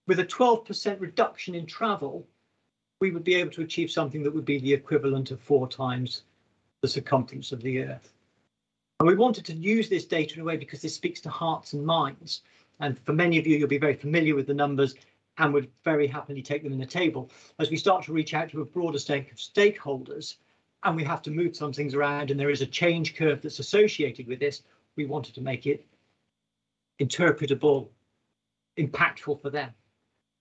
[0.07, 2.27] With a 12% reduction in travel,
[3.01, 6.23] we would be able to achieve something that would be the equivalent of four times
[6.83, 8.13] the circumference of the Earth.
[8.99, 11.73] And we wanted to use this data in a way because this speaks to hearts
[11.73, 12.43] and minds.
[12.81, 14.95] And for many of you, you'll be very familiar with the numbers
[15.39, 17.31] and would very happily take them in the table.
[17.59, 20.37] As we start to reach out to a broader stake of stakeholders,
[20.83, 23.59] and we have to move some things around, and there is a change curve that's
[23.59, 24.63] associated with this,
[24.97, 25.87] we wanted to make it
[27.01, 27.89] interpretable,
[28.79, 29.71] impactful for them.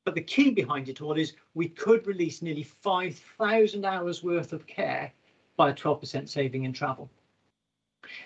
[0.06, 4.66] But the key behind it all is we could release nearly 5,000 hours worth of
[4.66, 5.12] care
[5.58, 7.12] by a 12% saving in travel.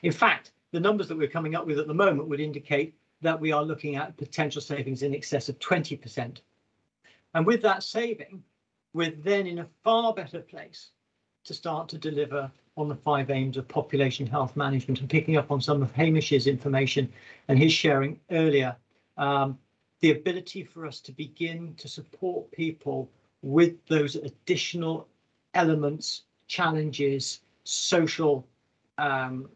[0.03, 3.39] In fact, the numbers that we're coming up with at the moment would indicate that
[3.39, 6.37] we are looking at potential savings in excess of 20%.
[7.33, 8.43] And with that saving,
[8.93, 10.91] we're then in a far better place
[11.45, 15.51] to start to deliver on the five aims of population health management and picking up
[15.51, 17.11] on some of Hamish's information
[17.47, 18.75] and his sharing earlier.
[19.17, 19.57] Um,
[20.01, 23.09] the ability for us to begin to support people
[23.41, 25.07] with those additional
[25.53, 28.47] elements challenges, social
[28.97, 29.49] um,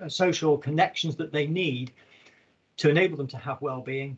[0.00, 1.92] uh, social connections that they need
[2.76, 4.16] to enable them to have well-being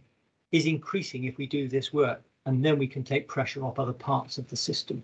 [0.52, 3.92] is increasing if we do this work and then we can take pressure off other
[3.92, 5.02] parts of the system.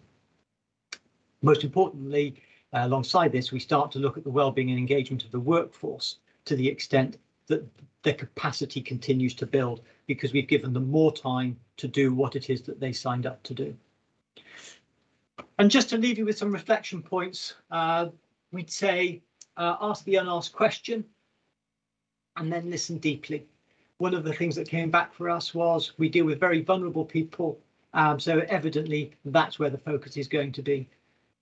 [1.42, 5.30] Most importantly, uh, alongside this, we start to look at the well-being and engagement of
[5.30, 7.66] the workforce to the extent that
[8.02, 12.50] their capacity continues to build because we've given them more time to do what it
[12.50, 13.74] is that they signed up to do.
[15.58, 18.08] And just to leave you with some reflection points, uh,
[18.52, 19.20] we'd say
[19.56, 21.04] uh, ask the unasked question
[22.36, 23.46] and then listen deeply.
[23.98, 27.04] One of the things that came back for us was we deal with very vulnerable
[27.04, 27.58] people.
[27.92, 30.88] Um, so evidently that's where the focus is going to be.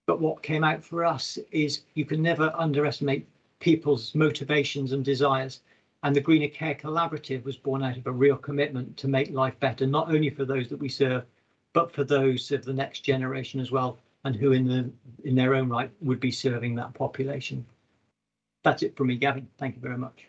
[0.07, 3.29] But what came out for us is you can never underestimate
[3.61, 5.61] people's motivations and desires.
[6.03, 9.59] And the Greener Care Collaborative was born out of a real commitment to make life
[9.61, 11.25] better, not only for those that we serve,
[11.73, 14.91] but for those of the next generation as well, and who in the
[15.25, 17.67] in their own right would be serving that population.
[18.63, 19.49] That's it from me, Gavin.
[19.59, 20.28] Thank you very much.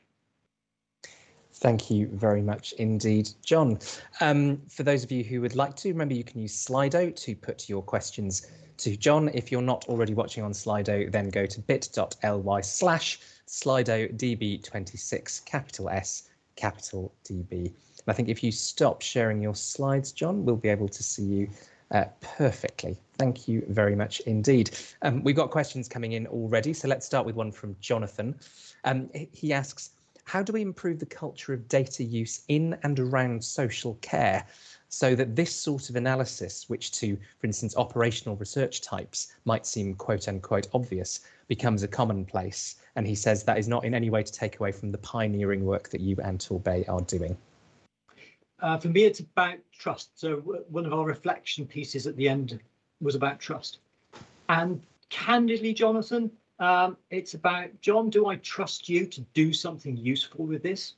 [1.59, 3.79] Thank you very much indeed, John.
[4.21, 7.35] Um, for those of you who would like to, remember you can use Slido to
[7.35, 9.29] put your questions to John.
[9.33, 15.89] If you're not already watching on Slido, then go to bit.ly slash Slido DB26, capital
[15.89, 17.65] S, capital DB.
[17.65, 21.23] And I think if you stop sharing your slides, John, we'll be able to see
[21.23, 21.49] you
[21.91, 22.97] uh, perfectly.
[23.17, 24.77] Thank you very much indeed.
[25.01, 28.39] Um, we've got questions coming in already, so let's start with one from Jonathan.
[28.85, 29.89] Um, he asks,
[30.29, 34.45] how do we improve the culture of data use in and around social care
[34.87, 39.95] so that this sort of analysis, which to, for instance, operational research types might seem
[39.95, 42.75] quote unquote obvious, becomes a commonplace.
[42.95, 45.65] And he says that is not in any way to take away from the pioneering
[45.65, 47.35] work that you and Torbay are doing.
[48.59, 50.19] Uh, for me, it's about trust.
[50.19, 50.35] So
[50.69, 52.59] one of our reflection pieces at the end
[53.01, 53.79] was about trust.
[54.47, 56.29] And candidly, Jonathan,
[56.59, 60.95] um, it's about, John, do I trust you to do something useful with this?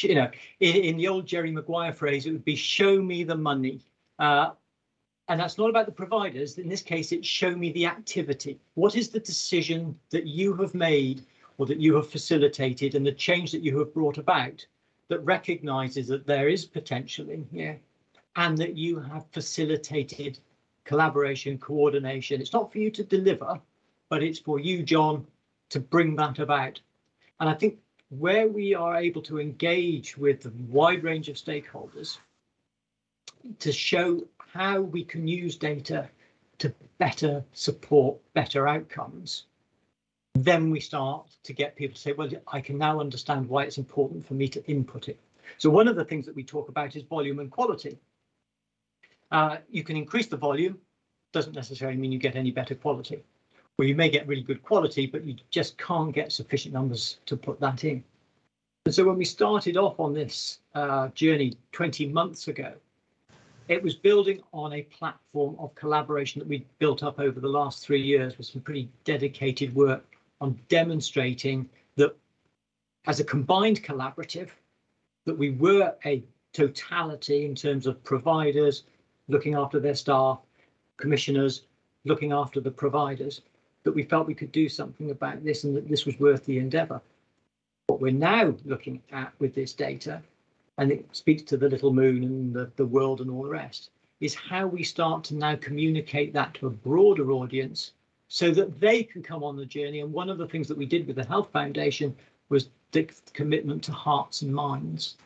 [0.00, 3.36] You know, in, in the old Jerry Maguire phrase, it would be show me the
[3.36, 3.80] money.
[4.18, 4.50] Uh,
[5.28, 6.58] and that's not about the providers.
[6.58, 8.58] In this case, it's show me the activity.
[8.74, 11.24] What is the decision that you have made
[11.56, 14.66] or that you have facilitated and the change that you have brought about
[15.08, 17.78] that recognizes that there is potential in here,
[18.36, 20.38] and that you have facilitated
[20.84, 22.40] collaboration, coordination.
[22.40, 23.60] It's not for you to deliver,
[24.14, 25.26] but it's for you, John,
[25.70, 26.80] to bring that about.
[27.40, 32.18] And I think where we are able to engage with a wide range of stakeholders
[33.58, 36.08] to show how we can use data
[36.58, 39.46] to better support better outcomes,
[40.34, 43.78] then we start to get people to say, well, I can now understand why it's
[43.78, 45.18] important for me to input it.
[45.58, 47.98] So one of the things that we talk about is volume and quality.
[49.32, 50.78] Uh, you can increase the volume,
[51.32, 53.24] doesn't necessarily mean you get any better quality.
[53.78, 57.36] Well, you may get really good quality, but you just can't get sufficient numbers to
[57.36, 58.04] put that in.
[58.86, 62.74] And so when we started off on this uh, journey 20 months ago,
[63.66, 67.84] it was building on a platform of collaboration that we built up over the last
[67.84, 70.04] three years with some pretty dedicated work
[70.40, 72.14] on demonstrating that
[73.06, 74.50] as a combined collaborative,
[75.24, 76.22] that we were a
[76.52, 78.84] totality in terms of providers
[79.26, 80.38] looking after their staff,
[80.96, 81.62] commissioners
[82.04, 83.40] looking after the providers,
[83.84, 86.58] that we felt we could do something about this and that this was worth the
[86.58, 87.00] endeavour.
[87.86, 90.22] What we're now looking at with this data,
[90.78, 93.90] and it speaks to the little moon and the, the world and all the rest,
[94.20, 97.92] is how we start to now communicate that to a broader audience
[98.28, 100.00] so that they can come on the journey.
[100.00, 102.16] And one of the things that we did with the Health Foundation
[102.48, 105.16] was the commitment to hearts and minds.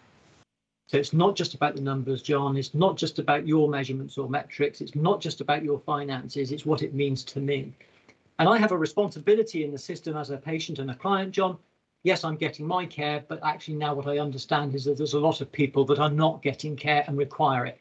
[0.89, 2.57] So it's not just about the numbers, John.
[2.57, 4.81] It's not just about your measurements or metrics.
[4.81, 6.51] It's not just about your finances.
[6.51, 7.73] It's what it means to me.
[8.39, 11.59] And I have a responsibility in the system as a patient and a client, John.
[12.05, 15.21] Yes, I'm getting my care, but actually now what I understand is that there's a
[15.21, 17.81] lot of people that are not getting care and require it.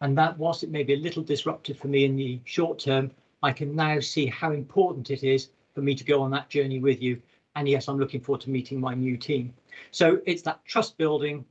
[0.00, 3.10] And that, whilst it may be a little disruptive for me in the short term,
[3.42, 6.78] I can now see how important it is for me to go on that journey
[6.78, 7.20] with you.
[7.54, 9.52] And yes, I'm looking forward to meeting my new team.
[9.90, 11.44] So it's that trust building,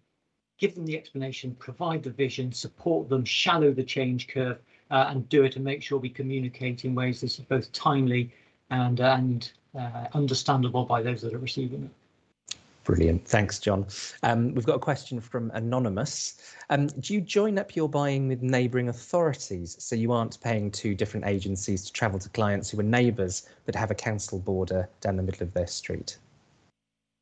[0.57, 4.59] give them the explanation, provide the vision, support them, shallow the change curve,
[4.91, 8.31] uh, and do it and make sure we communicate in ways that is both timely
[8.69, 12.55] and and uh, understandable by those that are receiving it.
[12.83, 13.27] Brilliant.
[13.27, 13.85] Thanks, John.
[14.23, 16.55] Um, we've got a question from Anonymous.
[16.69, 20.95] Um, do you join up your buying with neighbouring authorities so you aren't paying two
[20.95, 25.15] different agencies to travel to clients who are neighbours but have a council border down
[25.15, 26.17] the middle of their street?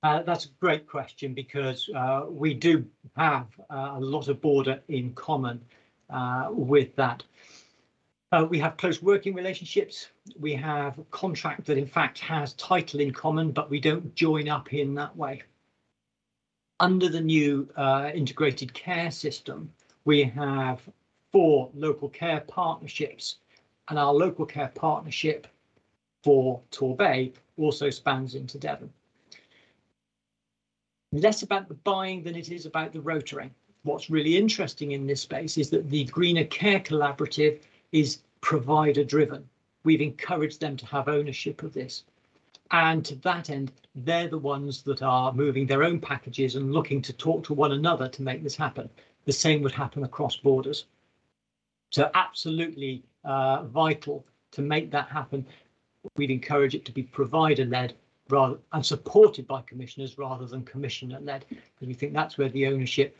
[0.01, 2.85] Uh, that's a great question because uh, we do
[3.17, 5.59] have uh, a lot of border in common
[6.09, 7.21] uh, with that.
[8.31, 10.09] Uh, we have close working relationships.
[10.39, 14.47] We have a contract that in fact has title in common, but we don't join
[14.47, 15.41] up in that way.
[16.79, 19.71] Under the new uh, integrated care system,
[20.05, 20.81] we have
[21.31, 23.37] four local care partnerships
[23.89, 25.47] and our local care partnership
[26.23, 28.91] for Torbay also spans into Devon
[31.11, 33.49] less about the buying than it is about the rostering.
[33.83, 37.61] What's really interesting in this space is that the Greener Care Collaborative
[37.91, 39.47] is provider driven.
[39.83, 42.03] We've encouraged them to have ownership of this.
[42.71, 47.01] And to that end, they're the ones that are moving their own packages and looking
[47.01, 48.89] to talk to one another to make this happen.
[49.25, 50.85] The same would happen across borders.
[51.89, 55.45] So absolutely uh, vital to make that happen.
[56.15, 57.95] We'd encourage it to be provider led
[58.29, 62.67] rather and supported by commissioners rather than commissioner led because we think that's where the
[62.67, 63.17] ownership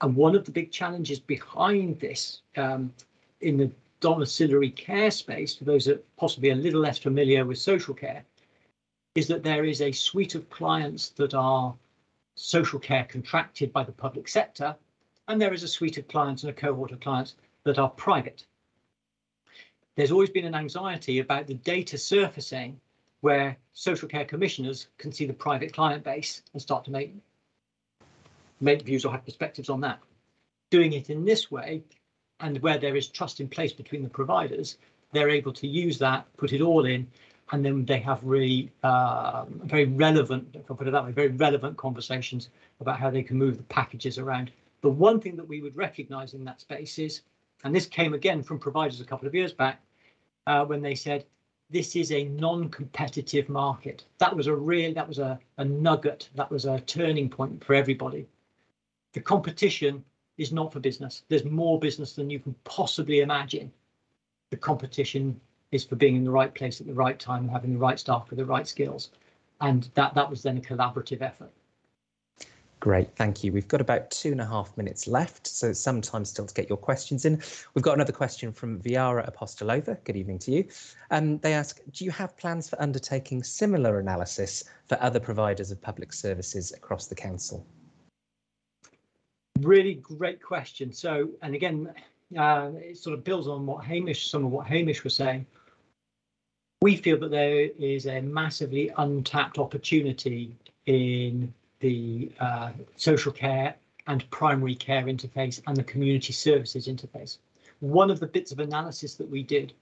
[0.00, 2.92] and one of the big challenges behind this um,
[3.40, 3.70] in the
[4.04, 8.22] domiciliary care space for those that are possibly a little less familiar with social care
[9.14, 11.74] is that there is a suite of clients that are
[12.34, 14.76] social care contracted by the public sector
[15.28, 18.44] and there is a suite of clients and a cohort of clients that are private
[19.96, 22.78] there's always been an anxiety about the data surfacing
[23.20, 27.14] where social care commissioners can see the private client base and start to make
[28.60, 29.98] make views or have perspectives on that.
[30.70, 31.82] Doing it in this way,
[32.40, 34.76] and where there is trust in place between the providers,
[35.12, 37.06] they're able to use that, put it all in,
[37.52, 41.28] and then they have really um, very relevant, if I put it that way, very
[41.28, 42.48] relevant conversations
[42.80, 44.50] about how they can move the packages around.
[44.80, 47.20] The one thing that we would recognise in that space is,
[47.62, 49.80] and this came again from providers a couple of years back,
[50.46, 51.24] uh, when they said
[51.70, 54.04] this is a non-competitive market.
[54.18, 57.74] That was a real, that was a, a nugget, that was a turning point for
[57.74, 58.26] everybody.
[59.12, 60.04] The competition
[60.38, 61.22] is not for business.
[61.28, 63.72] There's more business than you can possibly imagine.
[64.50, 67.72] The competition is for being in the right place at the right time and having
[67.72, 69.10] the right staff with the right skills.
[69.60, 71.50] And that, that was then a collaborative effort.
[72.80, 73.50] Great, thank you.
[73.50, 76.68] We've got about two and a half minutes left, so some time still to get
[76.68, 77.42] your questions in.
[77.72, 79.96] We've got another question from Viara Apostolova.
[80.04, 80.68] Good evening to you.
[81.10, 85.80] Um, they ask, do you have plans for undertaking similar analysis for other providers of
[85.80, 87.66] public services across the council?
[89.60, 90.92] Really great question.
[90.92, 91.92] So, and again,
[92.36, 95.46] uh, it sort of builds on what Hamish, some of what Hamish was saying.
[96.82, 100.54] We feel that there is a massively untapped opportunity
[100.86, 103.76] in the uh, social care
[104.06, 107.38] and primary care interface and the community services interface.
[107.80, 109.72] One of the bits of analysis that we did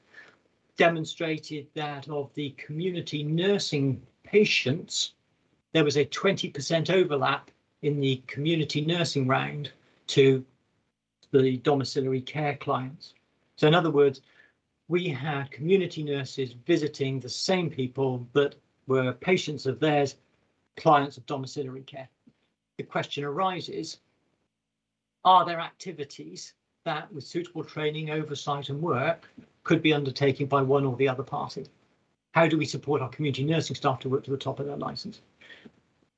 [0.77, 5.13] demonstrated that of the community nursing patients,
[5.73, 7.51] there was a 20% overlap
[7.83, 9.71] in the community nursing round
[10.07, 10.45] to
[11.33, 13.15] the domiciliary care clients.
[13.57, 14.21] So in other words,
[14.89, 18.55] we had community nurses visiting the same people that
[18.87, 20.17] were patients of theirs,
[20.77, 22.09] clients of domiciliary care.
[22.79, 23.99] The question arises,
[25.25, 26.55] are there activities
[26.85, 29.31] that with suitable training, oversight and work
[29.63, 31.67] could be undertaken by one or the other party?
[32.33, 34.77] How do we support our community nursing staff to work to the top of their
[34.77, 35.21] license?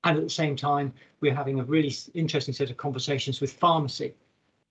[0.05, 4.15] And at the same time, we're having a really interesting set of conversations with pharmacy.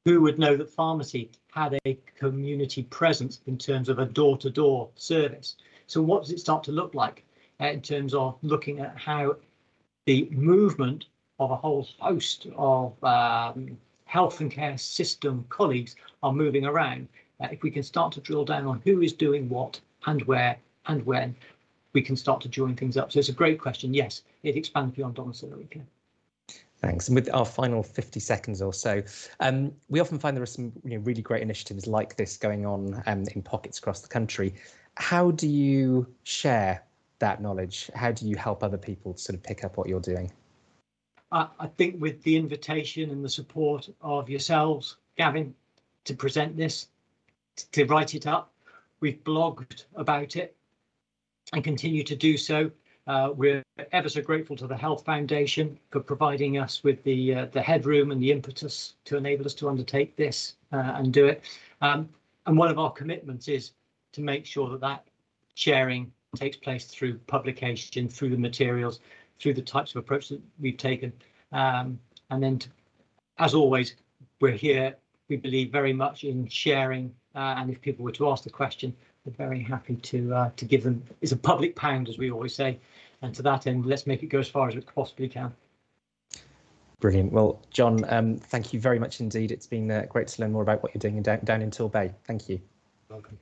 [0.05, 5.55] Who would know that pharmacy had a community presence in terms of a door-to-door service?
[5.87, 7.23] So what does it start to look like
[7.59, 9.37] uh, in terms of looking at how
[10.05, 11.05] the movement
[11.39, 17.07] of a whole host of um, health and care system colleagues are moving around,
[17.41, 20.57] uh, if we can start to drill down on who is doing what and where
[20.87, 21.35] and when,
[21.93, 23.11] we can start to join things up.
[23.11, 23.93] So it's a great question.
[23.93, 25.85] Yes, it expands beyond domiciliary care.
[26.77, 27.07] Thanks.
[27.07, 29.01] And with our final 50 seconds or so,
[29.39, 32.65] um, we often find there are some you know, really great initiatives like this going
[32.65, 34.53] on um, in pockets across the country.
[34.95, 36.83] How do you share
[37.19, 37.89] that knowledge?
[37.95, 40.29] How do you help other people to sort of pick up what you're doing?
[41.31, 45.55] I, I think with the invitation and the support of yourselves, Gavin,
[46.03, 46.87] to present this,
[47.71, 48.51] to write it up,
[48.99, 50.53] we've blogged about it
[51.53, 52.71] and continue to do so.
[53.05, 57.45] Uh, we're ever so grateful to the Health Foundation for providing us with the uh,
[57.47, 61.41] the headroom and the impetus to enable us to undertake this uh, and do it.
[61.81, 62.07] Um,
[62.45, 63.71] and one of our commitments is
[64.13, 65.05] to make sure that that
[65.55, 69.01] sharing takes place through publication, through the materials,
[69.37, 71.11] through the types of approach that we've taken.
[71.51, 71.99] Um,
[72.29, 72.69] and then, to,
[73.37, 73.95] as always,
[74.39, 74.95] we're here,
[75.27, 77.13] we believe very much in sharing.
[77.35, 78.95] Uh, and if people were to ask the question,
[79.25, 81.03] we're very happy to uh, to give them.
[81.21, 82.79] It's a public pound, as we always say.
[83.21, 85.53] And to that end, let's make it go as far as it possibly can.
[86.99, 87.31] Brilliant.
[87.31, 89.51] Well, John, um, thank you very much indeed.
[89.51, 92.13] It's been uh, great to learn more about what you're doing down, down in Torbay.
[92.25, 92.59] Thank you.
[93.09, 93.37] Welcome.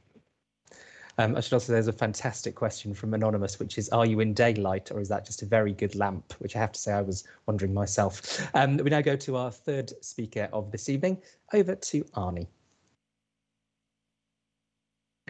[1.17, 4.19] Um, I should also, say there's a fantastic question from Anonymous, which is, are you
[4.19, 6.33] in daylight or is that just a very good lamp?
[6.39, 8.47] Which I have to say I was wondering myself.
[8.55, 11.21] Um, we now go to our third speaker of this evening.
[11.53, 12.47] Over to Arnie.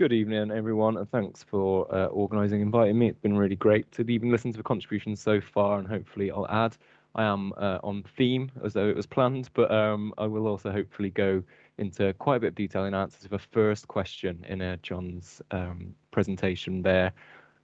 [0.02, 3.10] Good evening, everyone, and thanks for uh, organising, inviting me.
[3.10, 6.48] It's been really great to even listen to the contributions so far, and hopefully I'll
[6.48, 6.76] add.
[7.14, 10.72] I am uh, on theme as though it was planned, but um, I will also
[10.72, 11.44] hopefully go
[11.78, 15.40] into quite a bit of detail in answer to the first question in uh, John's
[15.52, 17.14] um, presentation there.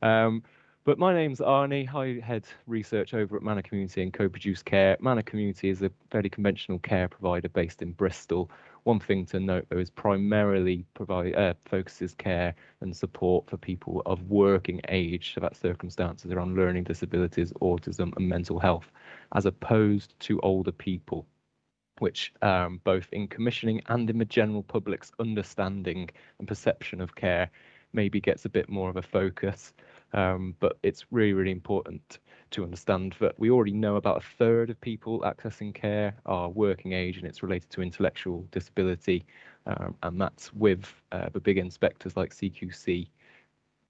[0.04, 0.44] Um,
[0.88, 1.92] but my name's Arnie.
[1.94, 4.96] I head research over at Manor Community and co-produce care.
[5.02, 8.52] Manor Community is a fairly conventional care provider based in Bristol.
[8.88, 14.02] One thing to note though is primarily provide uh, focuses care and support for people
[14.06, 18.90] of working age, so that circumstances around learning disabilities, autism, and mental health,
[19.36, 21.28] as opposed to older people
[22.00, 26.10] which um, both in commissioning and in the general public's understanding
[26.40, 27.50] and perception of care
[27.92, 29.74] maybe gets a bit more of a focus.
[30.14, 32.20] Um, but it's really, really important
[32.52, 36.94] to understand that we already know about a third of people accessing care are working
[36.94, 39.26] age and it's related to intellectual disability.
[39.66, 43.10] Um, and that's with uh, the big inspectors like CQC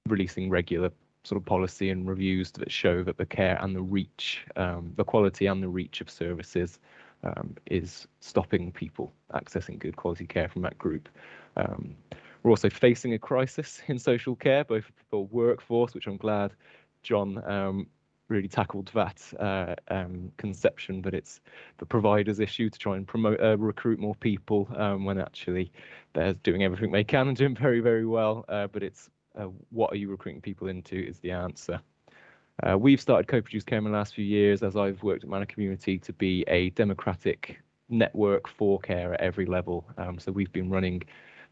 [0.07, 0.91] releasing regular
[1.23, 5.03] sort of policy and reviews that show that the care and the reach, um, the
[5.03, 6.79] quality and the reach of services
[7.23, 11.09] um, is stopping people accessing good quality care from that group.
[11.57, 11.95] Um,
[12.43, 16.53] we're also facing a crisis in social care, both for workforce, which I'm glad
[17.03, 17.87] John um,
[18.29, 21.39] really tackled that uh, um, conception that it's
[21.77, 25.71] the provider's issue to try and promote uh, recruit more people um, when actually
[26.13, 29.09] they're doing everything they can and doing very very well uh, but it's
[29.39, 31.79] uh, what are you recruiting people into is the answer
[32.67, 35.45] uh, we've started co-produced care in the last few years as I've worked at Manor
[35.45, 39.85] Community to be a democratic network for care at every level.
[39.97, 41.03] Um, so we've been running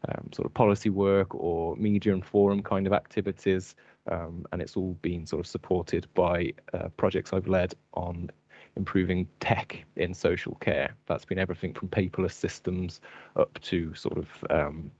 [0.08, 3.74] um, sort of policy work or media and forum kind of activities,
[4.10, 8.30] um, and it's all been sort of supported by uh, projects I've led on
[8.76, 10.94] improving tech in social care.
[11.06, 13.00] That's been everything from paperless systems
[13.34, 14.90] up to sort of um,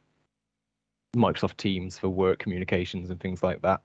[1.15, 3.81] Microsoft Teams for work communications and things like that.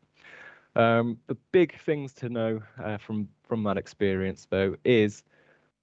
[0.76, 5.24] Um, the big things to know uh, from from that experience, though, is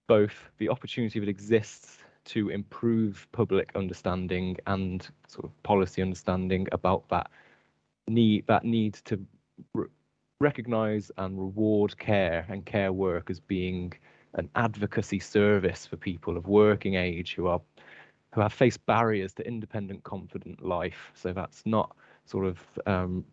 [0.07, 1.98] both the opportunity that exists
[2.29, 7.31] to improve public understanding and sort of policy understanding about that
[8.07, 9.21] need that need to
[9.75, 9.87] re-
[10.41, 13.93] recognize and reward care and care work as being
[14.35, 17.61] an advocacy service for people of working age who are
[18.35, 21.11] who have faced barriers to independent confident life.
[21.15, 23.25] So that's not sort of um,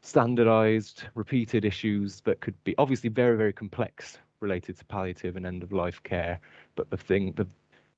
[0.00, 5.62] standardized repeated issues that could be obviously very very complex related to palliative and end
[5.62, 6.38] of life care
[6.76, 7.46] but the thing the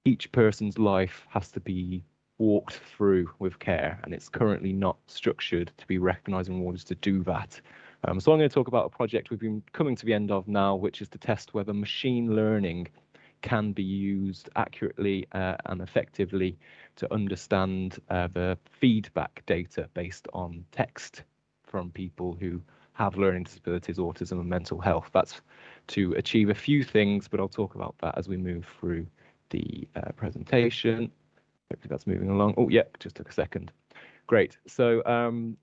[0.04, 2.04] each person's life has to be
[2.38, 6.94] walked through with care and it's currently not structured to be recognized and rewarded to
[6.96, 7.60] do that
[8.04, 10.30] um, so i'm going to talk about a project we've been coming to the end
[10.30, 12.86] of now which is to test whether machine learning
[13.42, 16.56] can be used accurately uh, and effectively
[16.96, 21.22] to understand uh, the feedback data based on text
[21.64, 22.60] from people who
[22.94, 25.08] have learning disabilities, autism, and mental health.
[25.12, 25.40] That's
[25.88, 29.06] to achieve a few things, but I'll talk about that as we move through
[29.50, 31.10] the uh, presentation.
[31.70, 32.54] Hopefully that's moving along.
[32.56, 33.70] Oh, yeah, just took a second.
[34.26, 34.58] Great.
[34.66, 35.56] So um,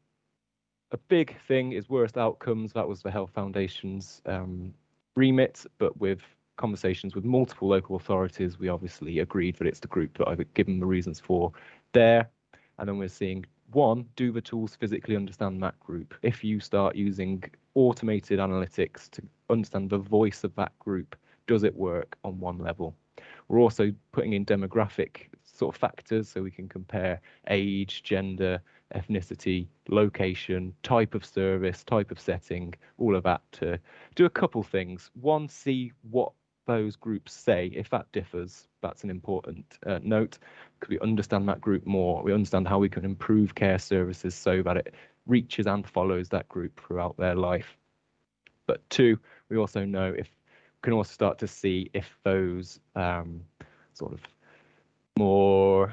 [0.92, 2.74] a big thing is worst outcomes.
[2.74, 4.74] That was the Health Foundation's um,
[5.16, 6.22] remit, but with
[6.58, 10.80] conversations with multiple local authorities, we obviously agreed that it's the group that I've given
[10.80, 11.52] the reasons for
[11.92, 12.30] there.
[12.78, 16.14] And then we're seeing one, do the tools physically understand that group?
[16.22, 21.16] If you start using automated analytics to understand the voice of that group,
[21.48, 22.96] does it work on one level?
[23.48, 28.62] We're also putting in demographic sort of factors so we can compare age, gender,
[28.94, 33.80] ethnicity, location, type of service, type of setting, all of that to
[34.16, 35.12] do a couple things.
[35.14, 36.32] One, see what
[36.66, 37.72] those groups say.
[37.76, 40.38] If that differs, that's an important uh, note.
[40.80, 44.62] Because we understand that group more, we understand how we can improve care services so
[44.64, 44.94] that it
[45.26, 47.78] reaches and follows that group throughout their life.
[48.68, 50.30] But two, we also know if
[50.86, 53.42] can also start to see if those um,
[53.94, 54.22] sort of
[55.18, 55.92] more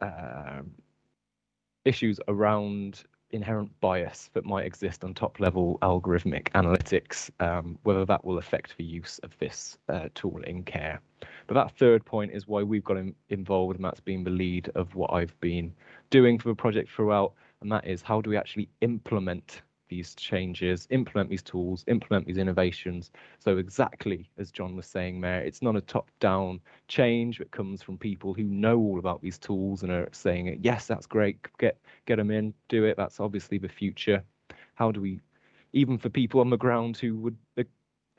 [0.00, 0.70] um,
[1.84, 8.24] issues around inherent bias that might exist on top level algorithmic analytics, um, whether that
[8.24, 10.98] will affect the use of this uh, tool in care.
[11.46, 14.70] But that third point is why we've got in, involved, and that's been the lead
[14.74, 15.74] of what I've been
[16.08, 20.86] doing for the project throughout, and that is how do we actually implement these changes,
[20.90, 23.10] implement these tools, implement these innovations.
[23.38, 27.98] So exactly as John was saying there, it's not a top-down change that comes from
[27.98, 32.16] people who know all about these tools and are saying, yes, that's great, get get
[32.16, 32.96] them in, do it.
[32.96, 34.22] That's obviously the future.
[34.74, 35.20] How do we,
[35.72, 37.36] even for people on the ground who would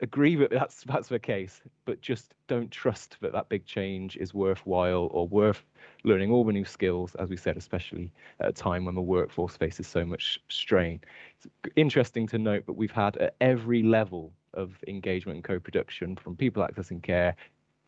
[0.00, 4.32] agree that that's that's the case, but just don't trust that that big change is
[4.34, 5.64] worthwhile or worth
[6.04, 9.56] learning all the new skills, as we said, especially at a time when the workforce
[9.56, 11.00] faces so much strain.
[11.36, 11.46] It's
[11.76, 16.66] interesting to note that we've had at every level of engagement and co-production, from people
[16.66, 17.36] accessing care,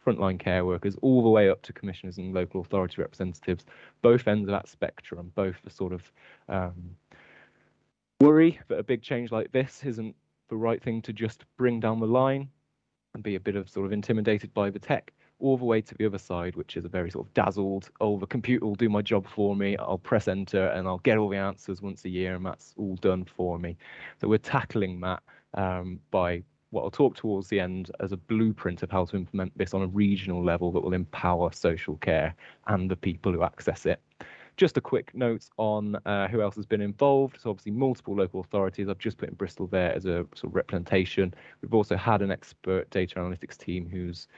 [0.07, 3.65] frontline care workers, all the way up to commissioners and local authority representatives,
[4.03, 6.13] both ends of that spectrum, both the sort of
[6.49, 6.97] um,
[8.21, 10.15] worry that a big change like this isn't
[10.53, 12.47] the right thing to just bring down the line
[13.15, 15.95] and be a bit of sort of intimidated by the tech, all the way to
[15.95, 18.91] the other side, which is a very sort of dazzled, oh, the computer will do
[18.91, 19.79] my job for me.
[19.79, 22.97] I'll press enter and I'll get all the answers once a year, and that's all
[22.97, 23.79] done for me.
[24.21, 25.23] So we're tackling that
[25.55, 29.57] um, by what I'll talk towards the end as a blueprint of how to implement
[29.57, 32.35] this on a regional level that will empower social care
[32.67, 34.01] and the people who access it.
[34.57, 37.41] Just a quick note on uh, who else has been involved.
[37.41, 38.89] So obviously multiple local authorities.
[38.89, 41.35] I've just put in Bristol there as a sort of representation.
[41.63, 44.29] We've also had an expert data analytics team whose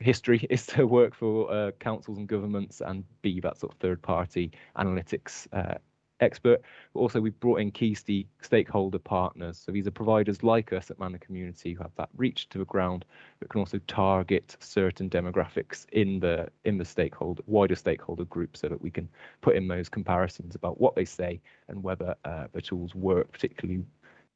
[0.00, 4.02] history is to work for uh, councils and governments and be that sort of third
[4.02, 5.78] party analytics uh,
[6.20, 6.60] expert.
[6.92, 9.62] But also, we've brought in key st stakeholder partners.
[9.64, 12.64] So these are providers like us at Manor Community who have that reach to the
[12.64, 13.04] ground,
[13.40, 18.68] but can also target certain demographics in the in the stakeholder wider stakeholder group, so
[18.68, 19.08] that we can
[19.40, 23.84] put in those comparisons about what they say and whether uh, the tools work particularly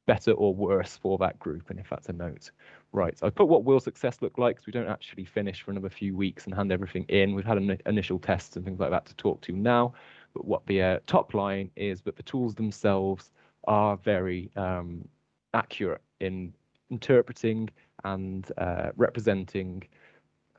[0.07, 2.49] better or worse for that group and if that's a note
[2.91, 5.71] right so i put what will success look like so we don't actually finish for
[5.71, 8.89] another few weeks and hand everything in we've had an initial tests and things like
[8.89, 9.93] that to talk to now
[10.33, 13.31] but what the uh, top line is that the tools themselves
[13.65, 15.07] are very um,
[15.53, 16.53] accurate in
[16.89, 17.69] interpreting
[18.03, 19.83] and uh, representing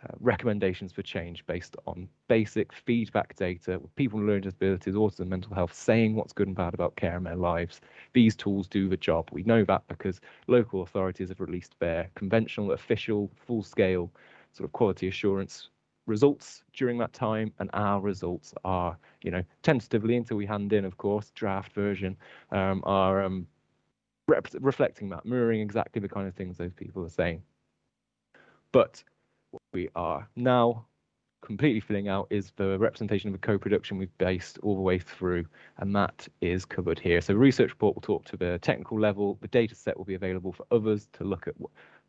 [0.02, 5.28] uh, recommendations for change based on basic feedback data with people with learning disabilities, autism,
[5.28, 7.80] mental health, saying what's good and bad about care in their lives.
[8.12, 9.28] These tools do the job.
[9.32, 14.10] We know that because local authorities have released their conventional, official, full-scale
[14.52, 15.68] sort of quality assurance
[16.07, 20.84] results during that time and our results are you know tentatively until we hand in
[20.84, 22.16] of course draft version
[22.50, 23.46] um, are um,
[24.61, 27.42] reflecting that mirroring exactly the kind of things those people are saying
[28.72, 29.03] but
[29.50, 30.86] What we are now
[31.42, 35.44] completely filling out is the representation of a co-production we've based all the way through,
[35.78, 37.20] and that is covered here.
[37.20, 39.36] So research report will talk to the technical level.
[39.42, 41.55] The data set will be available for others to look at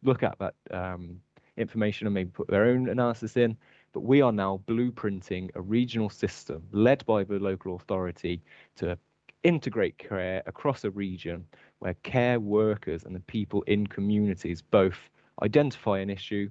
[0.03, 1.19] look at that um,
[1.57, 3.57] information and maybe put their own analysis in.
[3.93, 8.41] But we are now blueprinting a regional system led by the local authority
[8.77, 8.97] to
[9.43, 11.45] integrate care across a region
[11.79, 15.09] where care workers and the people in communities both
[15.43, 16.49] identify an issue,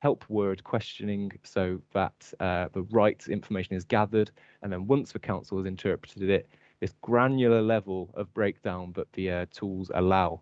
[0.00, 4.30] help word questioning so that uh, the right information is gathered,
[4.62, 6.48] and then once the council has interpreted it,
[6.80, 10.40] this granular level of breakdown that the uh, tools allow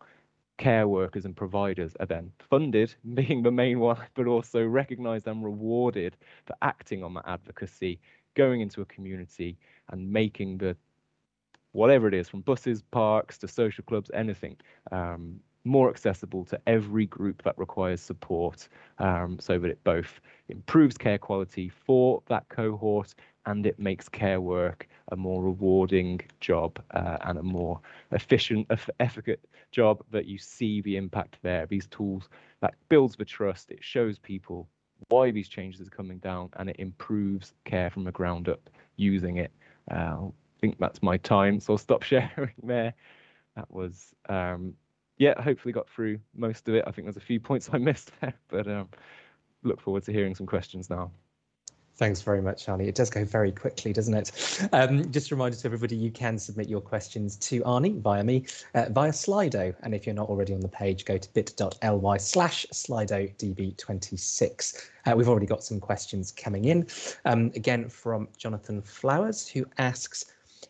[0.61, 5.43] care workers and providers are then funded, being the main one, but also recognized and
[5.43, 7.99] rewarded for acting on that advocacy,
[8.35, 9.57] going into a community
[9.89, 10.77] and making the
[11.73, 14.57] whatever it is from buses, parks to social clubs, anything
[14.93, 20.99] um, more accessible to every group that requires support um, so that it both improves
[20.99, 23.15] care quality for that cohort
[23.47, 27.81] and it makes care work a more rewarding job uh, and a more
[28.13, 28.67] efficient,
[29.01, 31.67] efficacious job that you see the impact there.
[31.67, 32.29] These tools
[32.61, 34.69] that builds the trust, it shows people
[35.09, 39.39] why these changes are coming down, and it improves care from the ground up using
[39.39, 39.51] it.
[39.91, 42.95] Uh, I think that's my time, so I'll stop sharing there.
[43.57, 44.75] That was, um,
[45.19, 46.85] yeah, hopefully got through most of it.
[46.87, 48.89] I think there's a few points I missed there, but um,
[49.63, 51.11] look forward to hearing some questions now.
[51.97, 52.87] Thanks very much, Arnie.
[52.87, 54.69] It does go very quickly, doesn't it?
[54.73, 58.47] Um, just a reminder to everybody, you can submit your questions to Arnie via me,
[58.75, 59.75] uh, via Slido.
[59.83, 64.89] And if you're not already on the page, go to bit.ly slash Slido DB26.
[65.07, 66.87] Uh, we've already got some questions coming in.
[67.27, 70.25] Um, again, from Jonathan Flowers, who asks,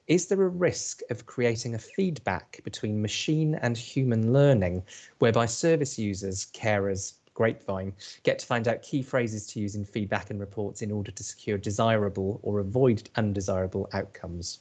[0.07, 4.83] is there a risk of creating a feedback between machine and human learning,
[5.21, 7.91] whereby service users, carers, grapevine,
[8.23, 11.25] get to find out key phrases to use in feedback and reports in order to
[11.25, 14.59] secure desirable or avoid undesirable outcomes?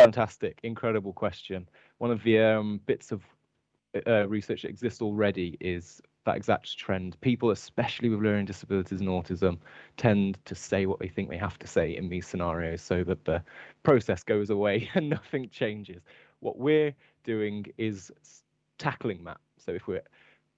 [0.00, 1.68] Fantastic, incredible question.
[1.98, 3.22] One of the um, bits of
[4.04, 7.20] uh, research that exists already is that exact trend.
[7.20, 9.58] People, especially with learning disabilities and autism,
[9.96, 13.24] tend to say what they think they have to say in these scenarios so that
[13.26, 13.40] the
[13.84, 16.02] process goes away and nothing changes.
[16.40, 18.10] What we're doing is
[18.78, 19.38] tackling that.
[19.64, 20.02] So if we're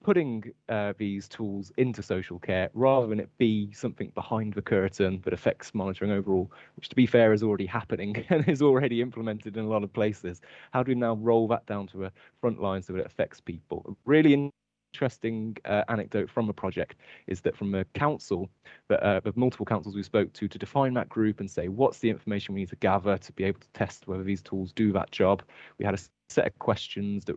[0.05, 5.19] putting uh, these tools into social care rather than it be something behind the curtain
[5.23, 9.57] that affects monitoring overall, which to be fair is already happening and is already implemented
[9.57, 10.41] in a lot of places.
[10.69, 13.41] How do we now roll that down to a front line so that it affects
[13.41, 13.97] people?
[14.05, 14.51] Really
[14.93, 18.47] interesting uh, anecdote from a project is that from a council,
[18.89, 21.97] that uh, of multiple councils we spoke to, to define that group and say what's
[21.97, 24.91] the information we need to gather to be able to test whether these tools do
[24.91, 25.41] that job.
[25.79, 25.99] We had a
[26.29, 27.35] set of questions that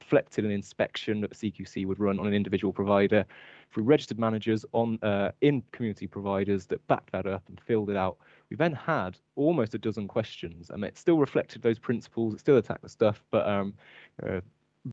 [0.00, 3.24] reflected an inspection that CQC would run on an individual provider
[3.72, 7.96] through registered managers on uh, in community providers that backed that up and filled it
[7.96, 8.18] out.
[8.50, 12.34] We then had almost a dozen questions, and it still reflected those principles.
[12.34, 13.74] It still attacked the stuff, but um,
[14.22, 14.42] a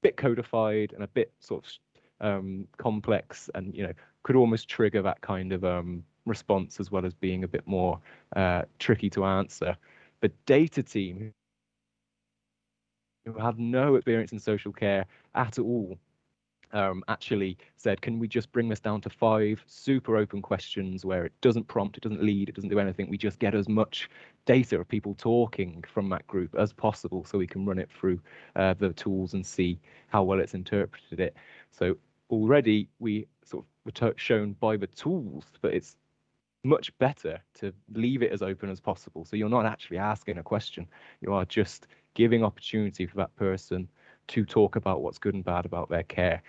[0.02, 1.72] bit codified and a bit sort of
[2.20, 3.94] um, complex, and you know
[4.24, 8.00] could almost trigger that kind of um, response as well as being a bit more
[8.36, 9.76] uh, tricky to answer.
[10.20, 11.34] The data team,
[13.28, 15.06] who had no experience in social care
[15.36, 15.98] at all
[16.74, 21.26] um, actually said, can we just bring this down to five super open questions where
[21.26, 23.10] it doesn't prompt, it doesn't lead, it doesn't do anything.
[23.10, 24.10] We just get as much
[24.46, 28.20] data of people talking from that group as possible so we can run it through
[28.56, 31.36] uh, the tools and see how well it's interpreted it.
[31.72, 31.98] So
[32.30, 35.96] already we sort of were shown by the tools that it's
[36.64, 39.24] much better to leave it as open as possible.
[39.24, 40.88] So you're not actually asking a question,
[41.22, 41.88] you are just
[42.18, 43.88] giving opportunity for that person
[44.28, 46.42] to talk about what's good and bad about their care.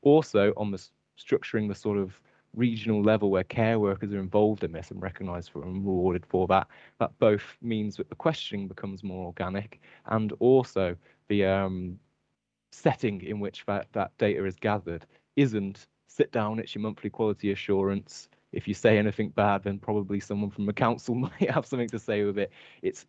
[0.00, 0.82] Also, on the
[1.18, 2.18] structuring the sort of
[2.56, 6.46] regional level where care workers are involved in this and recognised for and rewarded for
[6.46, 6.66] that,
[6.98, 10.96] that both means that the questioning becomes more organic and also
[11.28, 11.98] the um,
[12.72, 15.04] setting in which that, that data is gathered
[15.36, 18.30] isn't sit down, it's your monthly quality assurance.
[18.52, 21.98] If you say anything bad, then probably someone from the council might have something to
[21.98, 22.50] say with it.
[22.80, 23.04] It's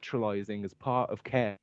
[0.00, 1.56] naturalizing as part of care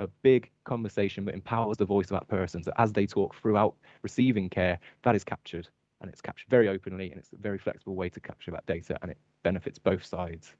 [0.00, 2.62] a big conversation that empowers the voice of that person.
[2.62, 5.68] So as they talk throughout receiving care, that is captured
[6.00, 8.98] and it's captured very openly and it's a very flexible way to capture that data
[9.02, 10.52] and it benefits both sides.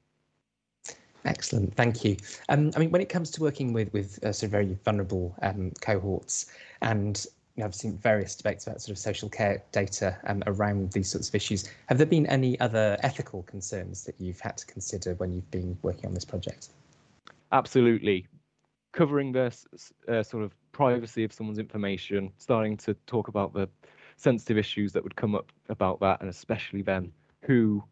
[1.25, 2.17] Excellent, thank you.
[2.49, 5.35] Um, I mean, when it comes to working with with uh, sort of very vulnerable
[5.43, 6.47] um, cohorts
[6.83, 7.27] and
[7.63, 11.35] I've seen various debates about sort of social care data um, around these sorts of
[11.35, 11.69] issues.
[11.87, 15.79] Have there been any other ethical concerns that you've had to consider when you've been
[15.83, 16.71] working on this project?
[17.53, 18.27] Absolutely.
[18.93, 19.55] Covering the
[20.09, 23.69] uh, sort of privacy of someone's information, starting to talk about the
[24.17, 27.85] sensitive issues that would come up about that, and especially then who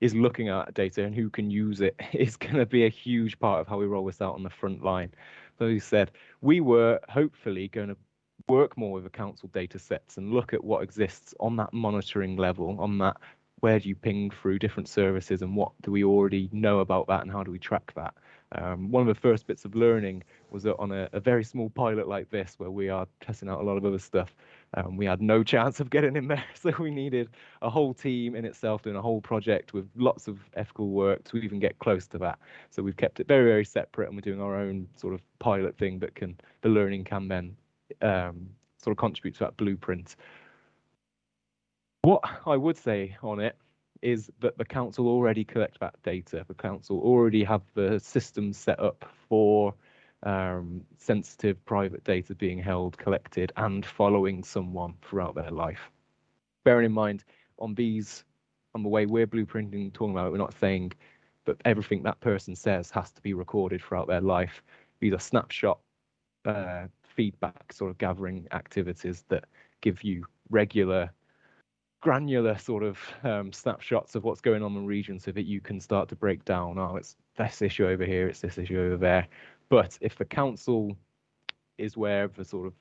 [0.00, 3.38] is looking at data and who can use it is going to be a huge
[3.38, 5.10] part of how we roll this out on the front line.
[5.58, 7.96] So you said we were hopefully going to
[8.48, 12.36] work more with the council data sets and look at what exists on that monitoring
[12.36, 13.16] level, on that
[13.60, 17.22] where do you ping through different services and what do we already know about that
[17.22, 18.12] and how do we track that.
[18.52, 21.70] Um, one of the first bits of learning was that on a, a, very small
[21.70, 24.34] pilot like this, where we are testing out a lot of other stuff,
[24.74, 26.44] um, we had no chance of getting in there.
[26.54, 27.30] So we needed
[27.62, 31.38] a whole team in itself doing a whole project with lots of ethical work to
[31.38, 32.38] even get close to that.
[32.70, 35.76] So we've kept it very, very separate and we're doing our own sort of pilot
[35.78, 37.56] thing that can, the learning can then
[38.02, 40.16] um, sort of contribute to that blueprint.
[42.02, 43.56] What I would say on it
[44.02, 46.44] is that the council already collect that data.
[46.46, 49.74] The council already have the system set up for
[50.22, 55.90] um, sensitive private data being held, collected, and following someone throughout their life.
[56.64, 57.24] Bearing in mind,
[57.58, 58.24] on these,
[58.74, 60.92] on the way we're blueprinting, talking about it, we're not saying
[61.46, 64.62] that everything that person says has to be recorded throughout their life.
[65.00, 65.78] These are snapshot
[66.44, 69.44] uh, feedback sort of gathering activities that
[69.80, 71.10] give you regular
[72.04, 75.58] granular sort of um, snapshots of what's going on in the region so that you
[75.58, 78.96] can start to break down oh it's this issue over here it's this issue over
[78.98, 79.26] there.
[79.70, 80.96] But if the council
[81.78, 82.74] is where the sort of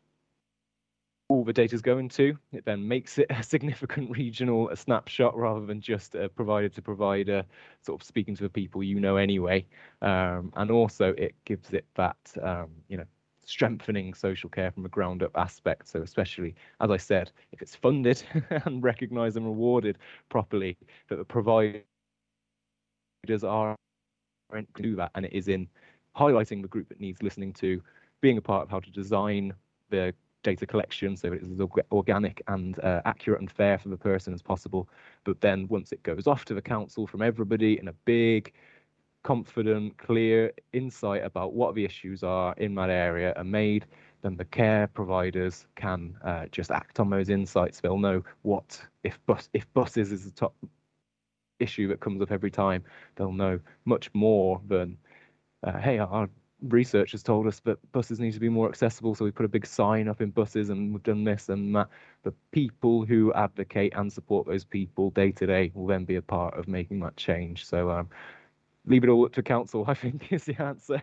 [1.29, 5.37] all the data is going to it then makes it a significant regional a snapshot
[5.37, 7.45] rather than just a provider to provider
[7.81, 9.65] sort of speaking to the people you know anyway.
[10.01, 13.05] Um, and also it gives it that um, you know
[13.45, 15.87] strengthening social care from a ground up aspect.
[15.87, 18.23] So, especially, as I said, if it's funded
[18.65, 19.97] and recognised and rewarded
[20.29, 20.77] properly,
[21.09, 21.83] that the providers
[23.43, 23.75] are
[24.53, 25.67] to do that, and it is in
[26.15, 27.81] highlighting the group that needs listening to,
[28.21, 29.53] being a part of how to design
[29.89, 30.13] the
[30.43, 31.59] data collection so it is as
[31.91, 34.89] organic and uh, accurate and fair for the person as possible.
[35.23, 38.53] But then once it goes off to the council from everybody in a big
[39.23, 43.85] confident, clear insight about what the issues are in that area are made,
[44.21, 47.79] then the care providers can uh, just act on those insights.
[47.79, 50.55] They'll know what if bus if buses is the top
[51.59, 52.83] issue that comes up every time.
[53.15, 54.97] They'll know much more than
[55.63, 56.29] uh, hey, our
[56.69, 59.49] research has told us that buses need to be more accessible, so we put a
[59.49, 61.89] big sign up in buses and we've done this and that.
[62.23, 66.21] The people who advocate and support those people day to day will then be a
[66.21, 67.65] part of making that change.
[67.65, 68.09] So um,
[68.85, 71.01] leave it all to council, I think is the answer.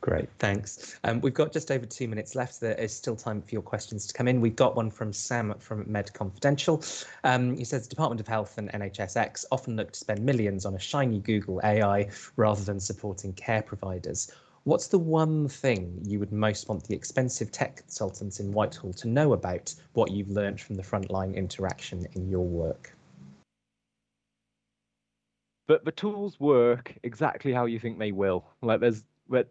[0.00, 1.00] Great, thanks.
[1.04, 2.60] Um, we've got just over two minutes left.
[2.60, 4.40] There is still time for your questions to come in.
[4.40, 7.06] We've got one from Sam from medConfidential.
[7.24, 10.74] Um, he says the Department of Health and NHSX often look to spend millions on
[10.74, 14.30] a shiny Google AI rather than supporting care providers.
[14.64, 19.08] What's the one thing you would most want the expensive tech consultants in Whitehall to
[19.08, 22.95] know about what you've learned from the frontline interaction in your work?
[25.66, 28.44] But the tools work exactly how you think they will.
[28.62, 29.50] Like there's, but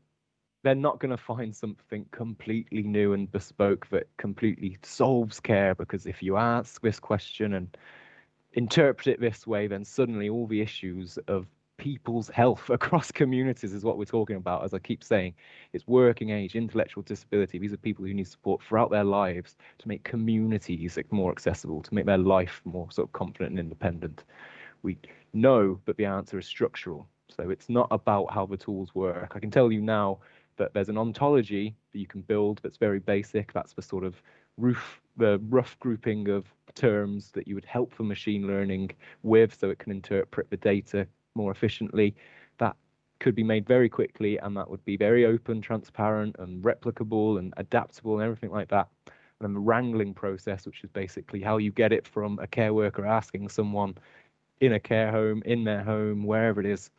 [0.63, 6.05] they're not going to find something completely new and bespoke that completely solves care because
[6.07, 7.77] if you ask this question and
[8.53, 11.45] interpret it this way, then suddenly all the issues of
[11.77, 14.63] people's health across communities is what we're talking about.
[14.63, 15.35] As I keep saying,
[15.73, 17.57] it's working age, intellectual disability.
[17.57, 21.93] These are people who need support throughout their lives to make communities more accessible, to
[21.93, 24.23] make their life more sort of confident and independent.
[24.83, 24.97] We
[25.35, 27.07] know but the answer is structural.
[27.29, 29.33] So it's not about how the tools work.
[29.35, 30.19] I can tell you now
[30.57, 33.51] that there's an ontology that you can build that's very basic.
[33.53, 34.21] That's the sort of
[34.57, 38.91] roof, the rough grouping of terms that you would help for machine learning
[39.23, 42.15] with so it can interpret the data more efficiently.
[42.57, 42.75] That
[43.19, 47.53] could be made very quickly and that would be very open, transparent and replicable and
[47.57, 48.87] adaptable and everything like that.
[49.05, 52.73] And then the wrangling process, which is basically how you get it from a care
[52.73, 53.95] worker asking someone
[54.59, 56.89] in a care home, in their home, wherever it is.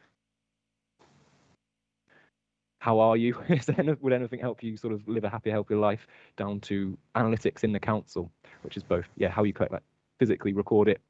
[2.81, 3.37] How are you?
[4.01, 6.07] would anything help you sort of live a happy, healthy life?
[6.37, 8.31] Down to analytics in the council,
[8.63, 9.83] which is both, yeah, how you collect that,
[10.19, 11.01] physically record it,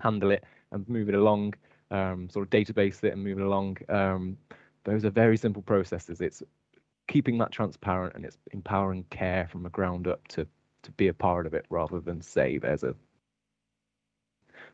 [0.00, 1.54] handle it, and move it along,
[1.90, 3.76] um, sort of database it and move it along.
[3.88, 4.36] Um,
[4.84, 6.20] those are very simple processes.
[6.20, 6.42] It's
[7.06, 10.46] keeping that transparent and it's empowering care from the ground up to
[10.82, 12.94] to be a part of it rather than say there's a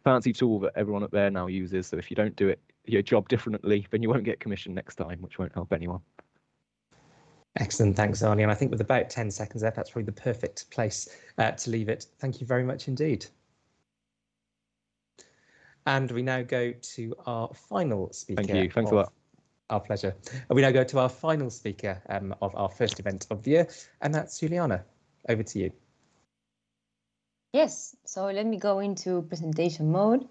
[0.08, 1.86] fancy tool that everyone up there now uses.
[1.86, 4.94] So if you don't do it your job differently, then you won't get commission next
[4.94, 6.00] time, which won't help anyone.
[7.56, 8.42] Excellent, thanks, Arnie.
[8.42, 11.70] And I think with about 10 seconds left, that's probably the perfect place uh, to
[11.70, 12.06] leave it.
[12.20, 13.26] Thank you very much indeed.
[15.84, 18.42] And we now go to our final speaker.
[18.42, 18.70] Thank you.
[18.70, 19.12] Thanks a lot.
[19.68, 20.16] Our pleasure.
[20.32, 23.50] And we now go to our final speaker um, of our first event of the
[23.50, 23.68] year,
[24.00, 24.84] and that's Juliana.
[25.28, 25.72] Over to you.
[27.58, 30.28] Yes, so let me go into presentation mode.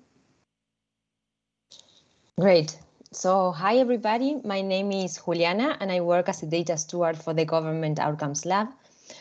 [2.40, 2.80] Great.
[3.12, 7.34] So hi everybody, my name is Juliana and I work as a data steward for
[7.34, 8.70] the Government Outcomes Lab.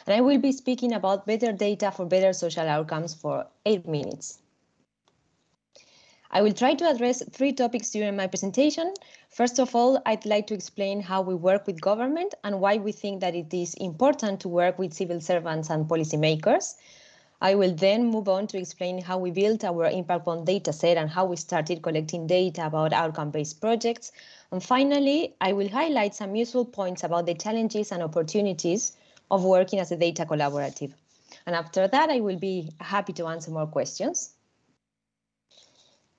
[0.07, 4.38] And I will be speaking about better data for better social outcomes for eight minutes.
[6.30, 8.94] I will try to address three topics during my presentation.
[9.30, 12.92] First of all, I'd like to explain how we work with government and why we
[12.92, 16.76] think that it is important to work with civil servants and policymakers.
[17.41, 21.11] I will then move on to explain how we built our impact bond dataset and
[21.11, 24.12] how we started collecting data about outcome-based projects.
[24.51, 28.97] And finally, I will highlight some useful points about the challenges and opportunities
[29.30, 30.93] of working as a data collaborative.
[31.47, 34.32] And after that, I will be happy to answer more questions.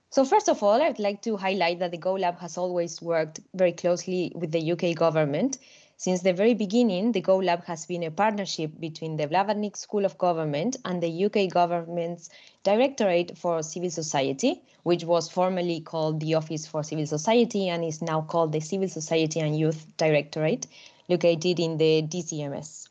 [0.10, 3.74] So first of all, I'd like to highlight that the GoLab has always worked very
[3.74, 5.58] closely with the UK government
[6.00, 10.16] since the very beginning, the GoLab has been a partnership between the Blavatnik School of
[10.20, 12.30] Government and the UK government's
[12.62, 18.04] Directorate for Civil Society, which was formerly called the Office for Civil Society and is
[18.04, 20.68] now called the Civil Society and Youth Directorate,
[21.10, 22.90] located in the DCMS.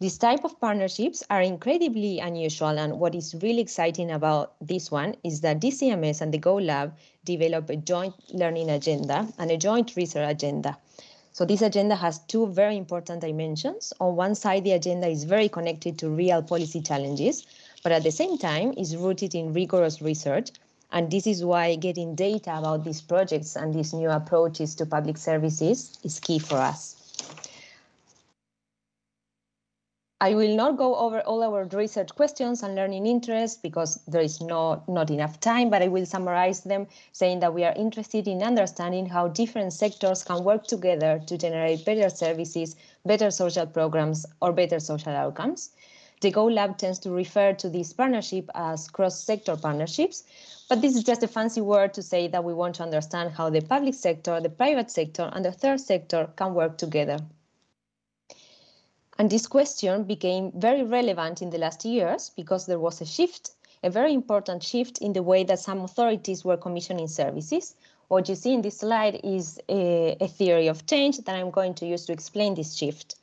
[0.00, 5.16] These type of partnerships are incredibly unusual and what is really exciting about this one
[5.22, 6.92] is that DCMS and the GoLab
[7.26, 10.78] develop a joint learning agenda and a joint research agenda
[11.38, 13.92] so this agenda has two very important dimensions.
[14.00, 17.46] On one side, the agenda is very connected to real policy challenges,
[17.84, 20.50] but at the same time is rooted in rigorous research.
[20.90, 25.16] And this is why getting data about these projects and these new approaches to public
[25.16, 26.97] services is key for us.
[30.20, 34.40] I will not go over all our research questions and learning interests because there is
[34.40, 38.42] no, not enough time, but I will summarize them saying that we are interested in
[38.42, 42.74] understanding how different sectors can work together to generate better services,
[43.06, 45.70] better social programs, or better social outcomes.
[46.20, 50.24] The Go Lab tends to refer to this partnership as cross-sector partnerships,
[50.68, 53.50] but this is just a fancy word to say that we want to understand how
[53.50, 57.20] the public sector, the private sector, and the third sector can work together.
[59.18, 63.50] And this question became very relevant in the last years because there was a shift,
[63.82, 67.74] a very important shift in the way that some authorities were commissioning services.
[68.06, 71.74] What you see in this slide is a, a theory of change that I'm going
[71.74, 73.16] to use to explain this shift.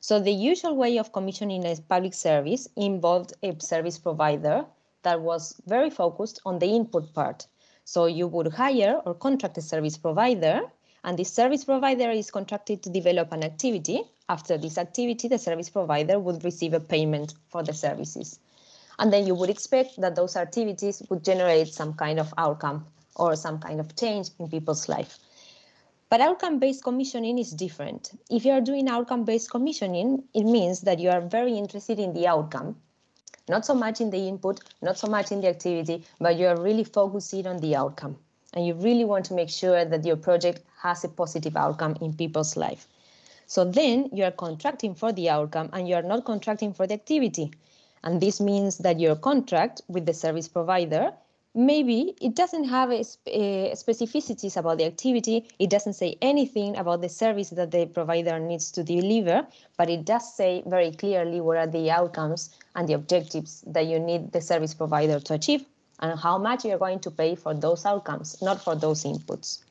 [0.00, 4.66] So the usual way of commissioning a public service involved a service provider
[5.02, 7.46] that was very focused on the input part.
[7.84, 10.60] So you would hire or contract a service provider
[11.04, 14.02] and this service provider is contracted to develop an activity.
[14.28, 18.38] After this activity, the service provider would receive a payment for the services.
[18.98, 22.86] And then you would expect that those activities would generate some kind of outcome
[23.16, 25.18] or some kind of change in people's life.
[26.10, 28.10] But outcome-based commissioning is different.
[28.30, 32.26] If you are doing outcome-based commissioning, it means that you are very interested in the
[32.26, 32.76] outcome,
[33.48, 36.60] not so much in the input, not so much in the activity, but you are
[36.60, 38.16] really focusing on the outcome
[38.54, 42.12] and you really want to make sure that your project has a positive outcome in
[42.12, 42.88] people's life.
[43.46, 46.94] So then you are contracting for the outcome and you are not contracting for the
[46.94, 47.50] activity.
[48.04, 51.12] And this means that your contract with the service provider,
[51.54, 55.48] maybe it doesn't have a, a eh, specificities about the activity.
[55.58, 59.46] It doesn't say anything about the service that the provider needs to deliver,
[59.78, 63.98] but it does say very clearly what are the outcomes and the objectives that you
[63.98, 65.64] need the service provider to achieve
[66.00, 69.64] and how much you're going to pay for those outcomes, not for those inputs.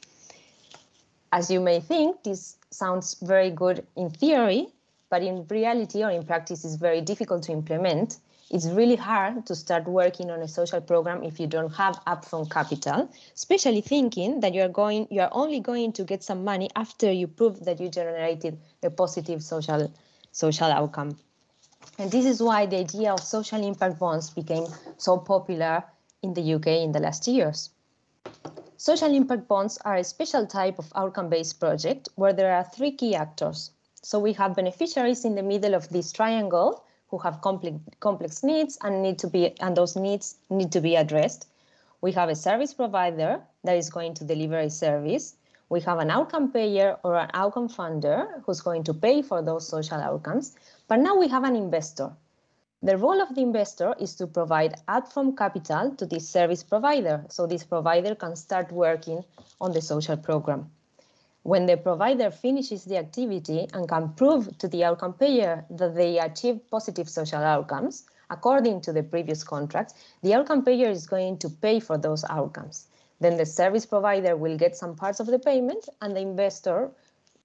[1.31, 4.67] As you may think, this sounds very good in theory,
[5.09, 8.17] but in reality or in practice is very difficult to implement.
[8.49, 12.49] It's really hard to start working on a social program if you don't have upfront
[12.49, 17.27] capital, especially thinking that you're going you're only going to get some money after you
[17.27, 19.91] prove that you generated a positive social
[20.31, 21.17] social outcome.
[21.99, 24.67] And this is why the idea of social impact bonds became
[24.97, 25.83] so popular
[26.21, 27.69] in the UK in the last years.
[28.79, 33.15] Social impact bonds are a special type of outcome-based project where there are three key
[33.15, 33.71] actors.
[34.03, 38.77] So we have beneficiaries in the middle of this triangle who have complex, complex needs
[38.83, 41.47] and need to be and those needs need to be addressed.
[42.01, 45.35] We have a service provider that is going to deliver a service.
[45.69, 49.67] We have an outcome payer or an outcome funder who's going to pay for those
[49.67, 50.55] social outcomes.
[50.87, 52.11] But now we have an investor
[52.87, 57.45] the role of the investor is to provide upfront capital to this service provider, so
[57.45, 59.25] this provider can start working
[59.59, 60.71] on the social program.
[61.43, 66.17] When the provider finishes the activity and can prove to the outcome payer that they
[66.17, 71.49] achieve positive social outcomes, according to the previous contract, the outcome payer is going to
[71.49, 72.87] pay for those outcomes.
[73.19, 76.89] Then the service provider will get some parts of the payment and the investor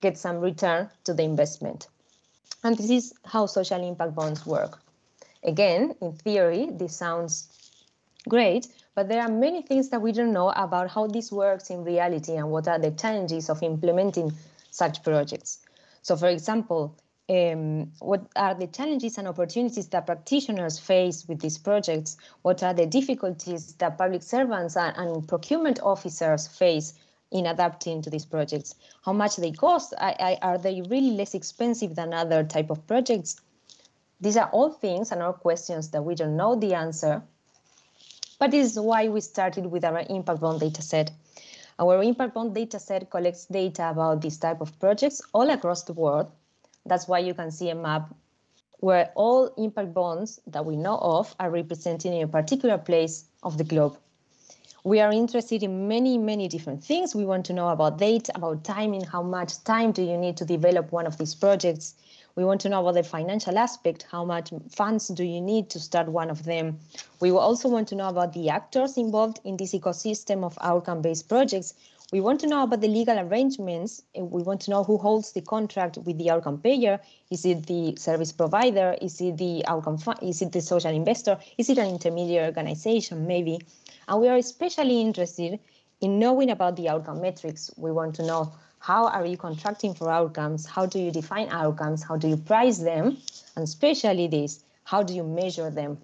[0.01, 1.89] gets some return to the investment.
[2.63, 4.79] And this is how social impact bonds work.
[5.45, 7.49] Again, in theory, this sounds
[8.29, 11.83] great, but there are many things that we don't know about how this works in
[11.85, 14.33] reality and what are the challenges of implementing
[14.71, 15.59] such projects.
[16.03, 16.97] So for example,
[17.29, 22.17] um, what are the challenges and opportunities that practitioners face with these projects?
[22.43, 26.95] What are the difficulties that public servants and, and procurement officers face
[27.31, 28.75] in adapting to these projects?
[29.05, 29.95] How much they cost?
[29.99, 33.41] I, I, are they really less expensive than other type of projects?
[34.23, 37.23] These are all things and all questions that we don't know the answer.
[38.39, 41.11] But this is why we started with our impact bond dataset.
[41.79, 46.33] Our impact bond dataset collects data about this type of projects all across the world
[46.85, 48.13] that's why you can see a map
[48.81, 53.57] where all impact bonds that we know of are represented in a particular place of
[53.57, 53.97] the globe.
[54.85, 57.15] We are interested in many, many different things.
[57.15, 60.45] We want to know about data, about timing, how much time do you need to
[60.45, 61.95] develop one of these projects.
[62.37, 65.81] We want to know about the financial aspect, how much funds do you need to
[65.81, 66.79] start one of them.
[67.21, 71.75] We also want to know about the actors involved in this ecosystem of outcome-based projects,
[72.13, 74.03] we want to know about the legal arrangements.
[74.15, 77.01] We want to know who holds the contract with the outcome payer.
[77.31, 78.95] Is it the service provider?
[79.01, 79.97] Is it the outcome?
[80.21, 81.39] Is it the social investor?
[81.57, 83.27] Is it an intermediary organization?
[83.27, 83.63] Maybe.
[84.09, 85.59] And we are especially interested
[86.03, 87.71] in knowing about the outcome metrics.
[87.79, 88.53] We want to know
[88.83, 90.67] how are you contracting for outcomes?
[90.67, 92.03] How do you define outcomes?
[92.03, 93.17] How do you price them?
[93.55, 95.99] And especially this, how do you measure them?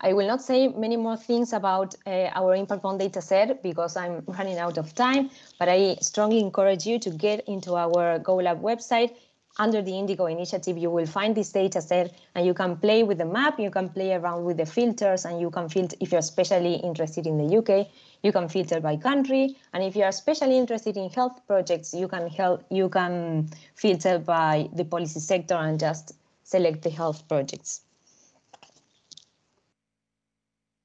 [0.00, 3.94] I will not say many more things about uh, our impact bond data set because
[3.94, 8.62] I'm running out of time, but I strongly encourage you to get into our GoLab
[8.62, 9.14] website.
[9.60, 13.18] Under the Indigo initiative, you will find this data set and you can play with
[13.18, 16.20] the map, you can play around with the filters, and you can filter, if you're
[16.20, 17.88] especially interested in the UK,
[18.22, 19.56] you can filter by country.
[19.72, 24.20] And if you are especially interested in health projects, you can help, you can filter
[24.20, 26.12] by the policy sector and just
[26.44, 27.82] select the health projects.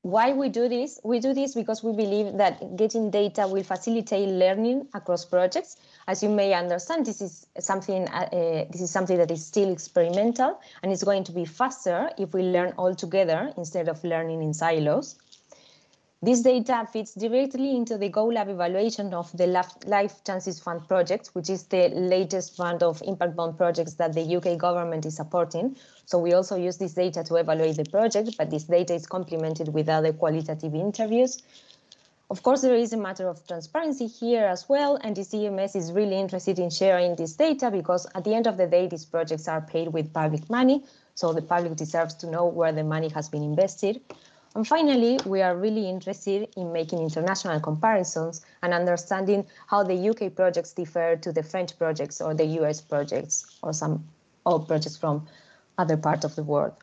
[0.02, 1.00] Why we do this?
[1.06, 5.78] We do this because we believe that getting data will facilitate learning across projects.
[6.08, 9.72] As you may understand, this is something uh, uh, this is something that is still
[9.72, 14.44] experimental, and it's going to be faster if we learn all together instead of learning
[14.44, 15.16] in silos.
[16.24, 21.50] This data fits directly into the GoLab evaluation of the Life Chances Fund project, which
[21.50, 25.76] is the latest fund of impact bond projects that the UK government is supporting.
[26.06, 29.74] So we also use this data to evaluate the project, but this data is complemented
[29.74, 31.44] with other qualitative interviews.
[32.34, 35.92] Of course, there is a matter of transparency here as well, and the DCMS is
[35.92, 39.48] really interested in sharing this data because at the end of the day, these projects
[39.48, 43.30] are paid with public money, so the public deserves to know where the money has
[43.30, 44.02] been invested.
[44.56, 50.34] And finally, we are really interested in making international comparisons and understanding how the UK
[50.36, 54.04] projects differ to the French projects or the US projects or some
[54.44, 55.28] all projects from
[55.78, 56.74] other parts of the world.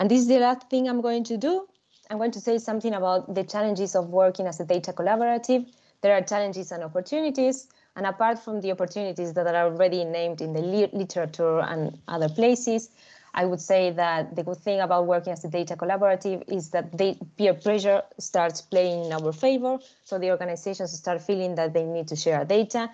[0.00, 1.68] And this is the last thing I'm going to do.
[2.08, 5.66] I'm going to say something about the challenges of working as a data collaborative.
[6.02, 7.66] There are challenges and opportunities.
[7.96, 12.90] And apart from the opportunities that are already named in the literature and other places,
[13.34, 16.96] I would say that the good thing about working as a data collaborative is that
[16.96, 19.78] they, peer pressure starts playing in our favor.
[20.04, 22.90] So the organizations start feeling that they need to share data.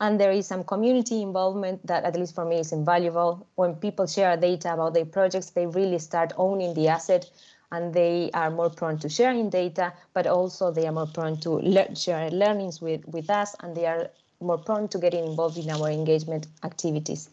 [0.00, 3.46] And there is some community involvement that, at least for me, is invaluable.
[3.54, 7.30] When people share data about their projects, they really start owning the asset
[7.74, 11.50] and they are more prone to sharing data, but also they are more prone to
[11.50, 14.10] le share learnings with, with us and they are
[14.40, 17.30] more prone to getting involved in our engagement activities.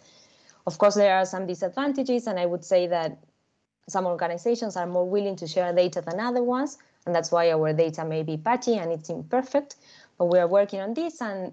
[0.65, 3.17] Of course, there are some disadvantages, and I would say that
[3.89, 7.73] some organizations are more willing to share data than other ones, and that's why our
[7.73, 9.75] data may be patchy and it's imperfect,
[10.17, 11.51] but we are working on this and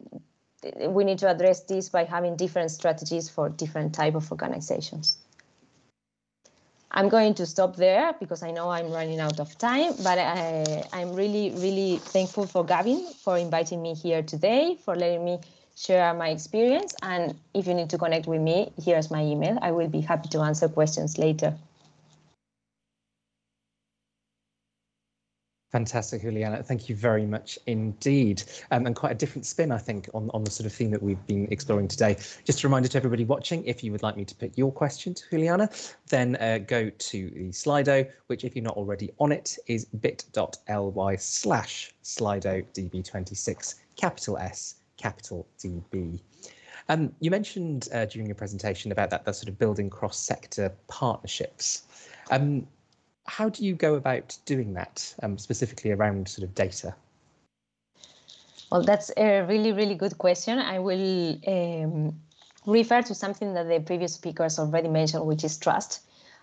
[0.88, 5.18] we need to address this by having different strategies for different type of organizations.
[6.90, 10.84] I'm going to stop there because I know I'm running out of time, but I,
[10.92, 15.38] I'm really, really thankful for Gavin for inviting me here today, for letting me
[15.76, 16.94] share my experience.
[17.02, 19.58] And if you need to connect with me, here's my email.
[19.60, 21.54] I will be happy to answer questions later.
[25.70, 26.62] Fantastic, Juliana.
[26.62, 28.42] Thank you very much indeed.
[28.70, 31.02] Um, and quite a different spin, I think, on, on the sort of theme that
[31.02, 32.16] we've been exploring today.
[32.44, 35.12] Just a reminder to everybody watching, if you would like me to put your question
[35.12, 35.68] to Juliana,
[36.08, 41.16] then uh, go to the Slido, which if you're not already on it, is bit.ly
[41.16, 46.20] slash Slido DB26, capital S capital DB.
[46.88, 51.82] Um, you mentioned uh, during your presentation about that, that sort of building cross-sector partnerships.
[52.30, 52.66] Um,
[53.28, 56.94] how do you go about doing that, um, specifically around sort of data?
[58.72, 60.58] Well, that's a really, really good question.
[60.58, 62.20] I will um,
[62.66, 66.00] refer to something that the previous speakers already mentioned, which is trust.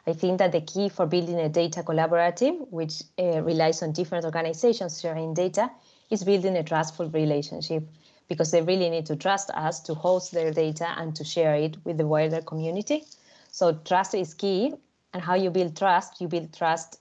[0.07, 4.25] I think that the key for building a data collaborative, which uh, relies on different
[4.25, 5.71] organizations sharing data,
[6.11, 7.83] is building a trustful relationship
[8.27, 11.77] because they really need to trust us to host their data and to share it
[11.83, 13.03] with the wider community.
[13.51, 14.73] So trust is key.
[15.15, 16.99] And how you build trust, you build trust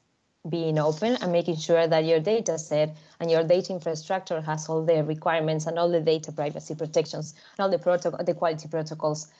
[0.48, 4.84] being open and making sure that your data set and your data infrastructure has all
[4.84, 9.32] the requirements and all the data privacy protections and all the protocol, the quality protocols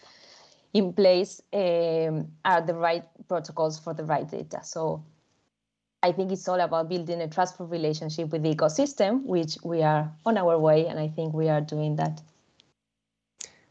[0.72, 4.58] in place um, are the right protocols for the right data.
[4.64, 5.04] So
[6.02, 10.10] I think it's all about building a trustful relationship with the ecosystem, which we are
[10.26, 12.20] on our way, and I think we are doing that.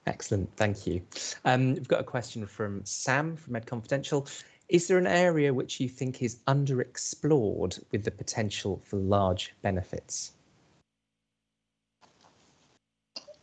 [0.05, 1.01] Excellent, thank you.
[1.45, 4.29] Um, we've got a question from Sam from medConfidential.
[4.69, 10.31] Is there an area which you think is underexplored with the potential for large benefits?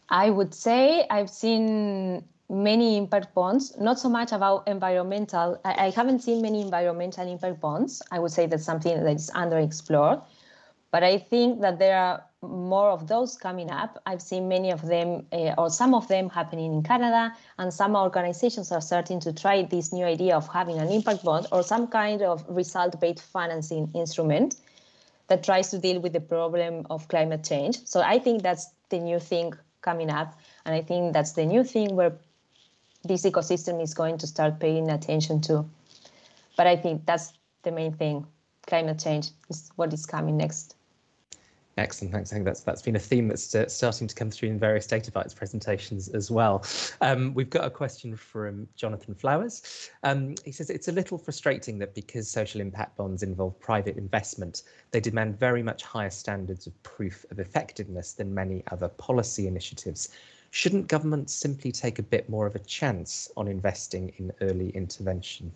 [0.08, 5.60] I would say I've seen many impact bonds, not so much about environmental.
[5.64, 8.02] I, I, haven't seen many environmental impact bonds.
[8.10, 10.22] I would say that's something that is underexplored.
[10.90, 14.00] But I think that there are more of those coming up.
[14.06, 17.94] I've seen many of them, uh, or some of them happening in Canada, and some
[17.94, 21.86] organizations are starting to try this new idea of having an impact bond or some
[21.86, 24.56] kind of result-based financing instrument
[25.28, 27.84] that tries to deal with the problem of climate change.
[27.84, 30.38] So I think that's the new thing coming up.
[30.64, 32.12] And I think that's the new thing where
[33.04, 35.64] this ecosystem is going to start paying attention to.
[36.56, 38.26] But I think that's the main thing.
[38.66, 40.74] Climate change is what is coming next.
[41.80, 42.30] Excellent, thanks.
[42.30, 44.86] I think that's that's been a theme that's uh, starting to come through in various
[44.86, 46.62] Databites presentations as well.
[47.00, 49.88] Um, we've got a question from Jonathan Flowers.
[50.02, 54.64] Um, he says it's a little frustrating that because social impact bonds involve private investment,
[54.90, 60.10] they demand very much higher standards of proof of effectiveness than many other policy initiatives.
[60.50, 65.50] Shouldn't governments simply take a bit more of a chance on investing in early intervention?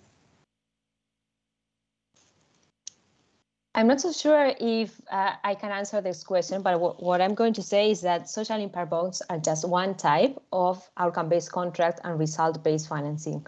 [3.76, 7.54] I'm not so sure if uh, I can answer this question, but what I'm going
[7.54, 12.16] to say is that social impact bonds are just one type of outcome-based contract and
[12.16, 13.44] result-based financing.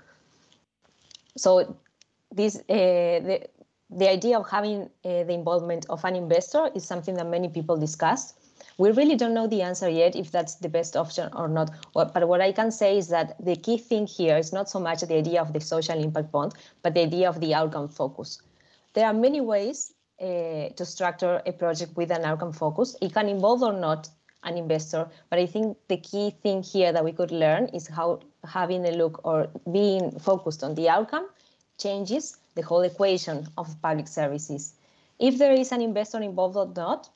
[1.36, 1.76] So
[2.32, 3.46] this uh, the,
[3.88, 7.76] the idea of having uh, the involvement of an investor is something that many people
[7.76, 8.34] discuss.
[8.78, 11.70] We really don't know the answer yet if that's the best option or not.
[11.94, 15.02] But what I can say is that the key thing here is not so much
[15.02, 18.42] the idea of the social impact bond, but the idea of the outcome focus.
[18.94, 22.96] There are many ways uh, to structure a project with an outcome focus.
[23.00, 24.08] It can involve or not
[24.44, 28.20] an investor, but I think the key thing here that we could learn is how
[28.48, 31.28] having a look or being focused on the outcome
[31.78, 34.74] changes the whole equation of public services.
[35.18, 37.10] If there is an investor involved or not,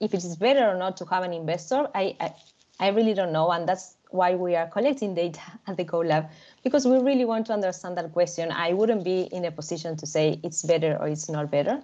[0.00, 2.34] if it is better or not to have an investor, I, I,
[2.78, 3.50] I really don't know.
[3.50, 6.28] And that's why we are collecting data at the GoLab,
[6.62, 8.52] because we really want to understand that question.
[8.52, 11.82] I wouldn't be in a position to say it's better or it's not better,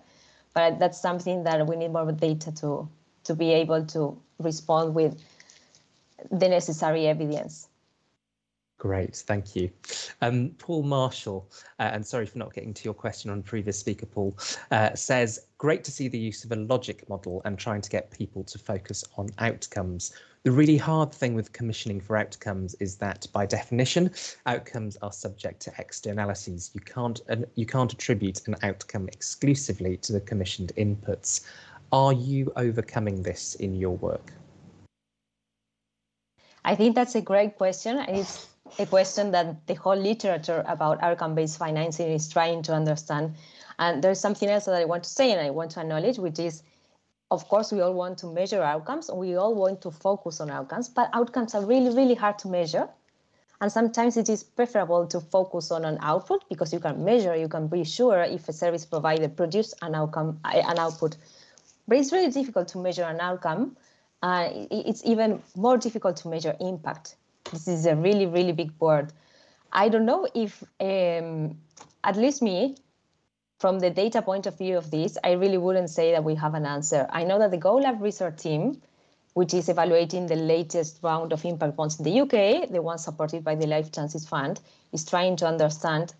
[0.54, 2.88] but that's something that we need more data to,
[3.24, 5.22] to be able to respond with
[6.30, 7.68] the necessary evidence.
[8.78, 9.70] Great, thank you.
[10.22, 11.48] Um, Paul Marshall,
[11.78, 14.36] uh, and sorry for not getting to your question on previous speaker, Paul,
[14.72, 18.10] uh, says, great to see the use of a logic model and trying to get
[18.10, 20.12] people to focus on outcomes.
[20.44, 24.10] The really hard thing with commissioning for outcomes is that by definition,
[24.44, 26.72] outcomes are subject to externalities.
[26.74, 31.42] You can't, uh, you can't attribute an outcome exclusively to the commissioned inputs.
[31.92, 34.32] Are you overcoming this in your work?
[36.64, 37.98] I think that's a great question.
[38.08, 38.48] It's
[38.80, 43.36] a question that the whole literature about outcome-based financing is trying to understand.
[43.78, 46.40] And there's something else that I want to say and I want to acknowledge, which
[46.40, 46.64] is,
[47.32, 50.50] of course, we all want to measure outcomes and we all want to focus on
[50.50, 52.88] outcomes, but outcomes are really, really hard to measure.
[53.60, 57.48] And sometimes it is preferable to focus on an output because you can measure, you
[57.48, 61.16] can be sure if a service provider produced an outcome, an output.
[61.88, 63.76] But it's really difficult to measure an outcome.
[64.22, 67.16] Uh, it's even more difficult to measure impact
[67.52, 69.12] this is a really, really big word.
[69.72, 71.58] I don't know if, um,
[72.04, 72.76] at least me,
[73.62, 76.54] from the data point of view of this, I really wouldn't say that we have
[76.54, 77.06] an answer.
[77.10, 78.82] I know that the GoLab research team,
[79.34, 83.44] which is evaluating the latest round of impact bonds in the UK, the one supported
[83.44, 84.58] by the Life Chances Fund,
[84.92, 86.12] is trying to understand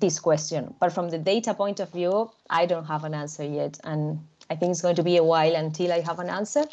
[0.00, 0.72] this question.
[0.80, 3.78] But from the data point of view, I don't have an answer yet.
[3.84, 6.64] And I think it's going to be a while until I have an answer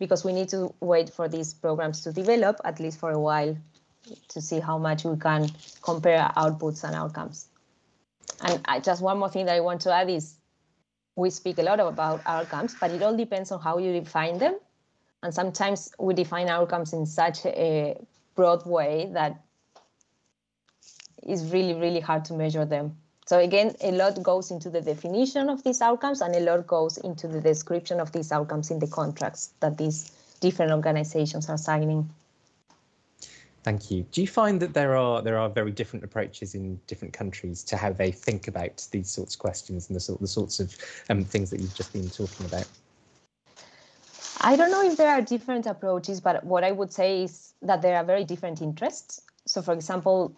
[0.00, 3.56] because we need to wait for these programs to develop, at least for a while,
[4.30, 5.50] to see how much we can
[5.82, 7.46] compare outputs and outcomes.
[8.42, 10.36] And I, just one more thing that I want to add is
[11.16, 14.58] we speak a lot about outcomes, but it all depends on how you define them.
[15.22, 17.96] And sometimes we define outcomes in such a
[18.34, 19.40] broad way that
[21.22, 22.96] it's really, really hard to measure them.
[23.26, 26.98] So again, a lot goes into the definition of these outcomes and a lot goes
[26.98, 32.10] into the description of these outcomes in the contracts that these different organizations are signing.
[33.64, 34.04] Thank you.
[34.12, 37.78] Do you find that there are there are very different approaches in different countries to
[37.78, 40.76] how they think about these sorts of questions and the sort the sorts of
[41.08, 42.68] um, things that you've just been talking about?
[44.42, 47.80] I don't know if there are different approaches, but what I would say is that
[47.80, 49.22] there are very different interests.
[49.46, 50.36] So, for example,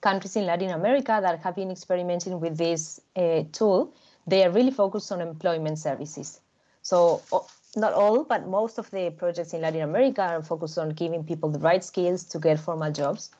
[0.00, 3.92] countries in Latin America that have been experimenting with this uh, tool,
[4.28, 6.40] they are really focused on employment services.
[6.82, 7.22] So
[7.78, 11.50] not all, but most of the projects in Latin America are focused on giving people
[11.50, 13.30] the right skills to get formal jobs.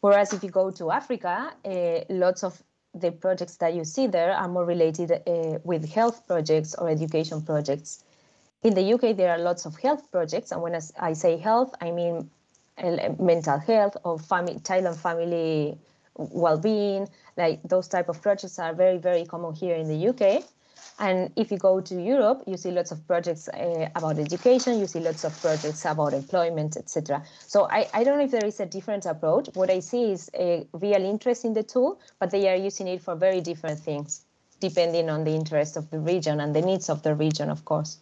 [0.00, 2.62] Whereas if you go to Africa, uh, lots of
[2.94, 7.42] the projects that you see there are more related uh, with health projects or education
[7.42, 8.04] projects.
[8.62, 11.90] In the UK, there are lots of health projects, and when I say health, I
[11.90, 12.30] mean
[12.78, 15.78] uh, mental health or family, child and family
[16.16, 17.08] well-being.
[17.36, 20.44] Like those type of projects are very, very common here in the UK.
[20.98, 24.86] And if you go to Europe, you see lots of projects uh, about education, you
[24.86, 27.22] see lots of projects about employment, etc.
[27.46, 29.48] So I, I don't know if there is a different approach.
[29.54, 33.02] What I see is a real interest in the tool, but they are using it
[33.02, 34.24] for very different things,
[34.60, 37.98] depending on the interest of the region and the needs of the region, of course.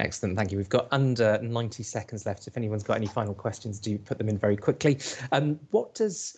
[0.00, 0.58] Excellent, thank you.
[0.58, 2.48] We've got under 90 seconds left.
[2.48, 4.98] If anyone's got any final questions, do put them in very quickly.
[5.30, 6.36] Um, what does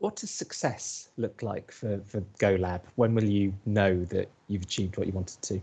[0.00, 2.80] what does success look like for, for GoLab?
[2.96, 5.60] When will you know that you've achieved what you wanted to?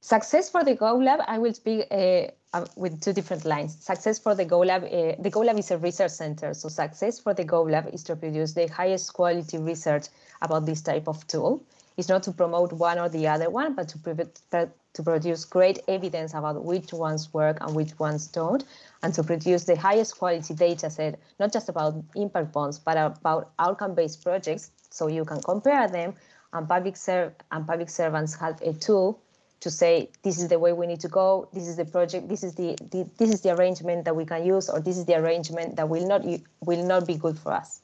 [0.00, 3.74] Success for the GoLab, I will speak uh, uh, with two different lines.
[3.80, 6.52] Success for the GoLab, uh, the GoLab is a research center.
[6.52, 10.08] So success for the GoLab is to produce the highest quality research
[10.42, 11.64] about this type of tool.
[11.96, 16.34] It's not to promote one or the other one, but to, to produce great evidence
[16.34, 18.64] about which ones work and which ones don't,
[19.02, 23.52] and to produce the highest quality data set, not just about impact bonds, but about
[23.58, 26.14] outcome-based projects, so you can compare them,
[26.52, 29.20] and public, serv and public servants have a tool
[29.60, 31.48] to say this is the way we need to go.
[31.52, 34.44] This is the project this is the, the, this is the arrangement that we can
[34.44, 36.22] use or this is the arrangement that will not
[36.60, 37.80] will not be good for us.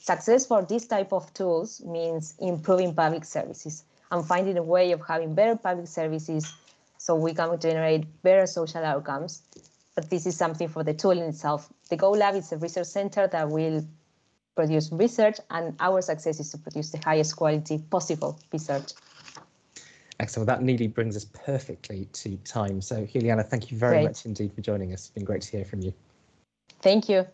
[0.00, 5.00] Success for this type of tools means improving public services and finding a way of
[5.06, 6.52] having better public services
[6.98, 9.42] so we can generate better social outcomes
[9.98, 11.72] but this is something for the tool in itself.
[11.90, 13.84] The Go Lab is a research center that will
[14.54, 18.92] produce research, and our success is to produce the highest quality possible research.
[20.20, 20.46] Excellent.
[20.46, 22.80] That nearly brings us perfectly to time.
[22.80, 24.04] So, Juliana, thank you very great.
[24.04, 25.00] much indeed for joining us.
[25.00, 25.92] It's been great to hear from you.
[26.80, 27.26] Thank you.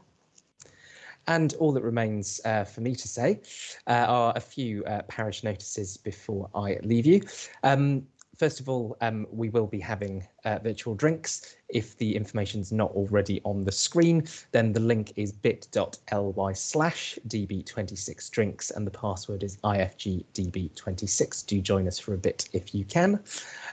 [1.27, 3.41] And all that remains uh, for me to say
[3.87, 7.23] uh, are a few uh, parish notices before I leave you.
[7.63, 8.07] Um,
[8.37, 11.57] first of all, um, we will be having uh, virtual drinks.
[11.69, 17.19] If the information is not already on the screen, then the link is bit.ly slash
[17.27, 21.47] db26drinks and the password is ifgdb26.
[21.47, 23.19] Do join us for a bit if you can.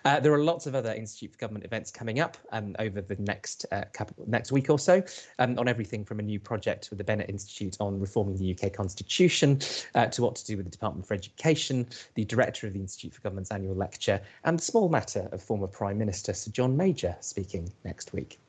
[0.06, 3.18] Uh, there are lots of other Institute for Government events coming up um, over the
[3.18, 5.03] next uh, couple, next week or so
[5.39, 8.73] um, on everything from a new project with the Bennett Institute on reforming the UK
[8.73, 9.60] Constitution
[9.95, 11.85] uh, to what to do with the Department for Education,
[12.15, 15.68] the director of the Institute for Government's annual lecture, and the small matter of former
[15.68, 18.40] Prime Minister Sir John Major speaking next week.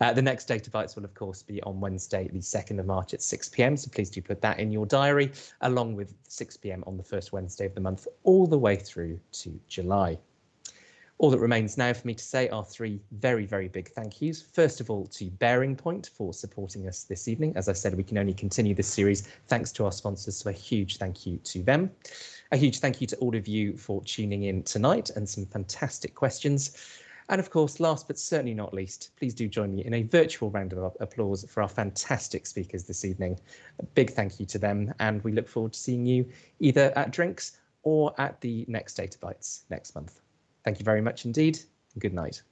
[0.00, 3.14] Uh, the next Data Bites will, of course, be on Wednesday, the 2nd of March
[3.14, 3.76] at 6 pm.
[3.76, 7.32] So please do put that in your diary, along with 6 pm on the first
[7.32, 10.18] Wednesday of the month, all the way through to July.
[11.18, 14.42] All that remains now for me to say are three very, very big thank yous.
[14.42, 17.52] First of all, to BearingPoint for supporting us this evening.
[17.54, 20.52] As I said, we can only continue this series thanks to our sponsors, so a
[20.52, 21.90] huge thank you to them.
[22.50, 26.16] A huge thank you to all of you for tuning in tonight and some fantastic
[26.16, 26.76] questions.
[27.28, 30.50] And of course, last but certainly not least, please do join me in a virtual
[30.50, 33.40] round of applause for our fantastic speakers this evening.
[33.78, 36.26] A big thank you to them, and we look forward to seeing you
[36.60, 40.20] either at drinks or at the next Data Bites next month.
[40.64, 41.58] Thank you very much indeed.
[41.98, 42.42] Good night.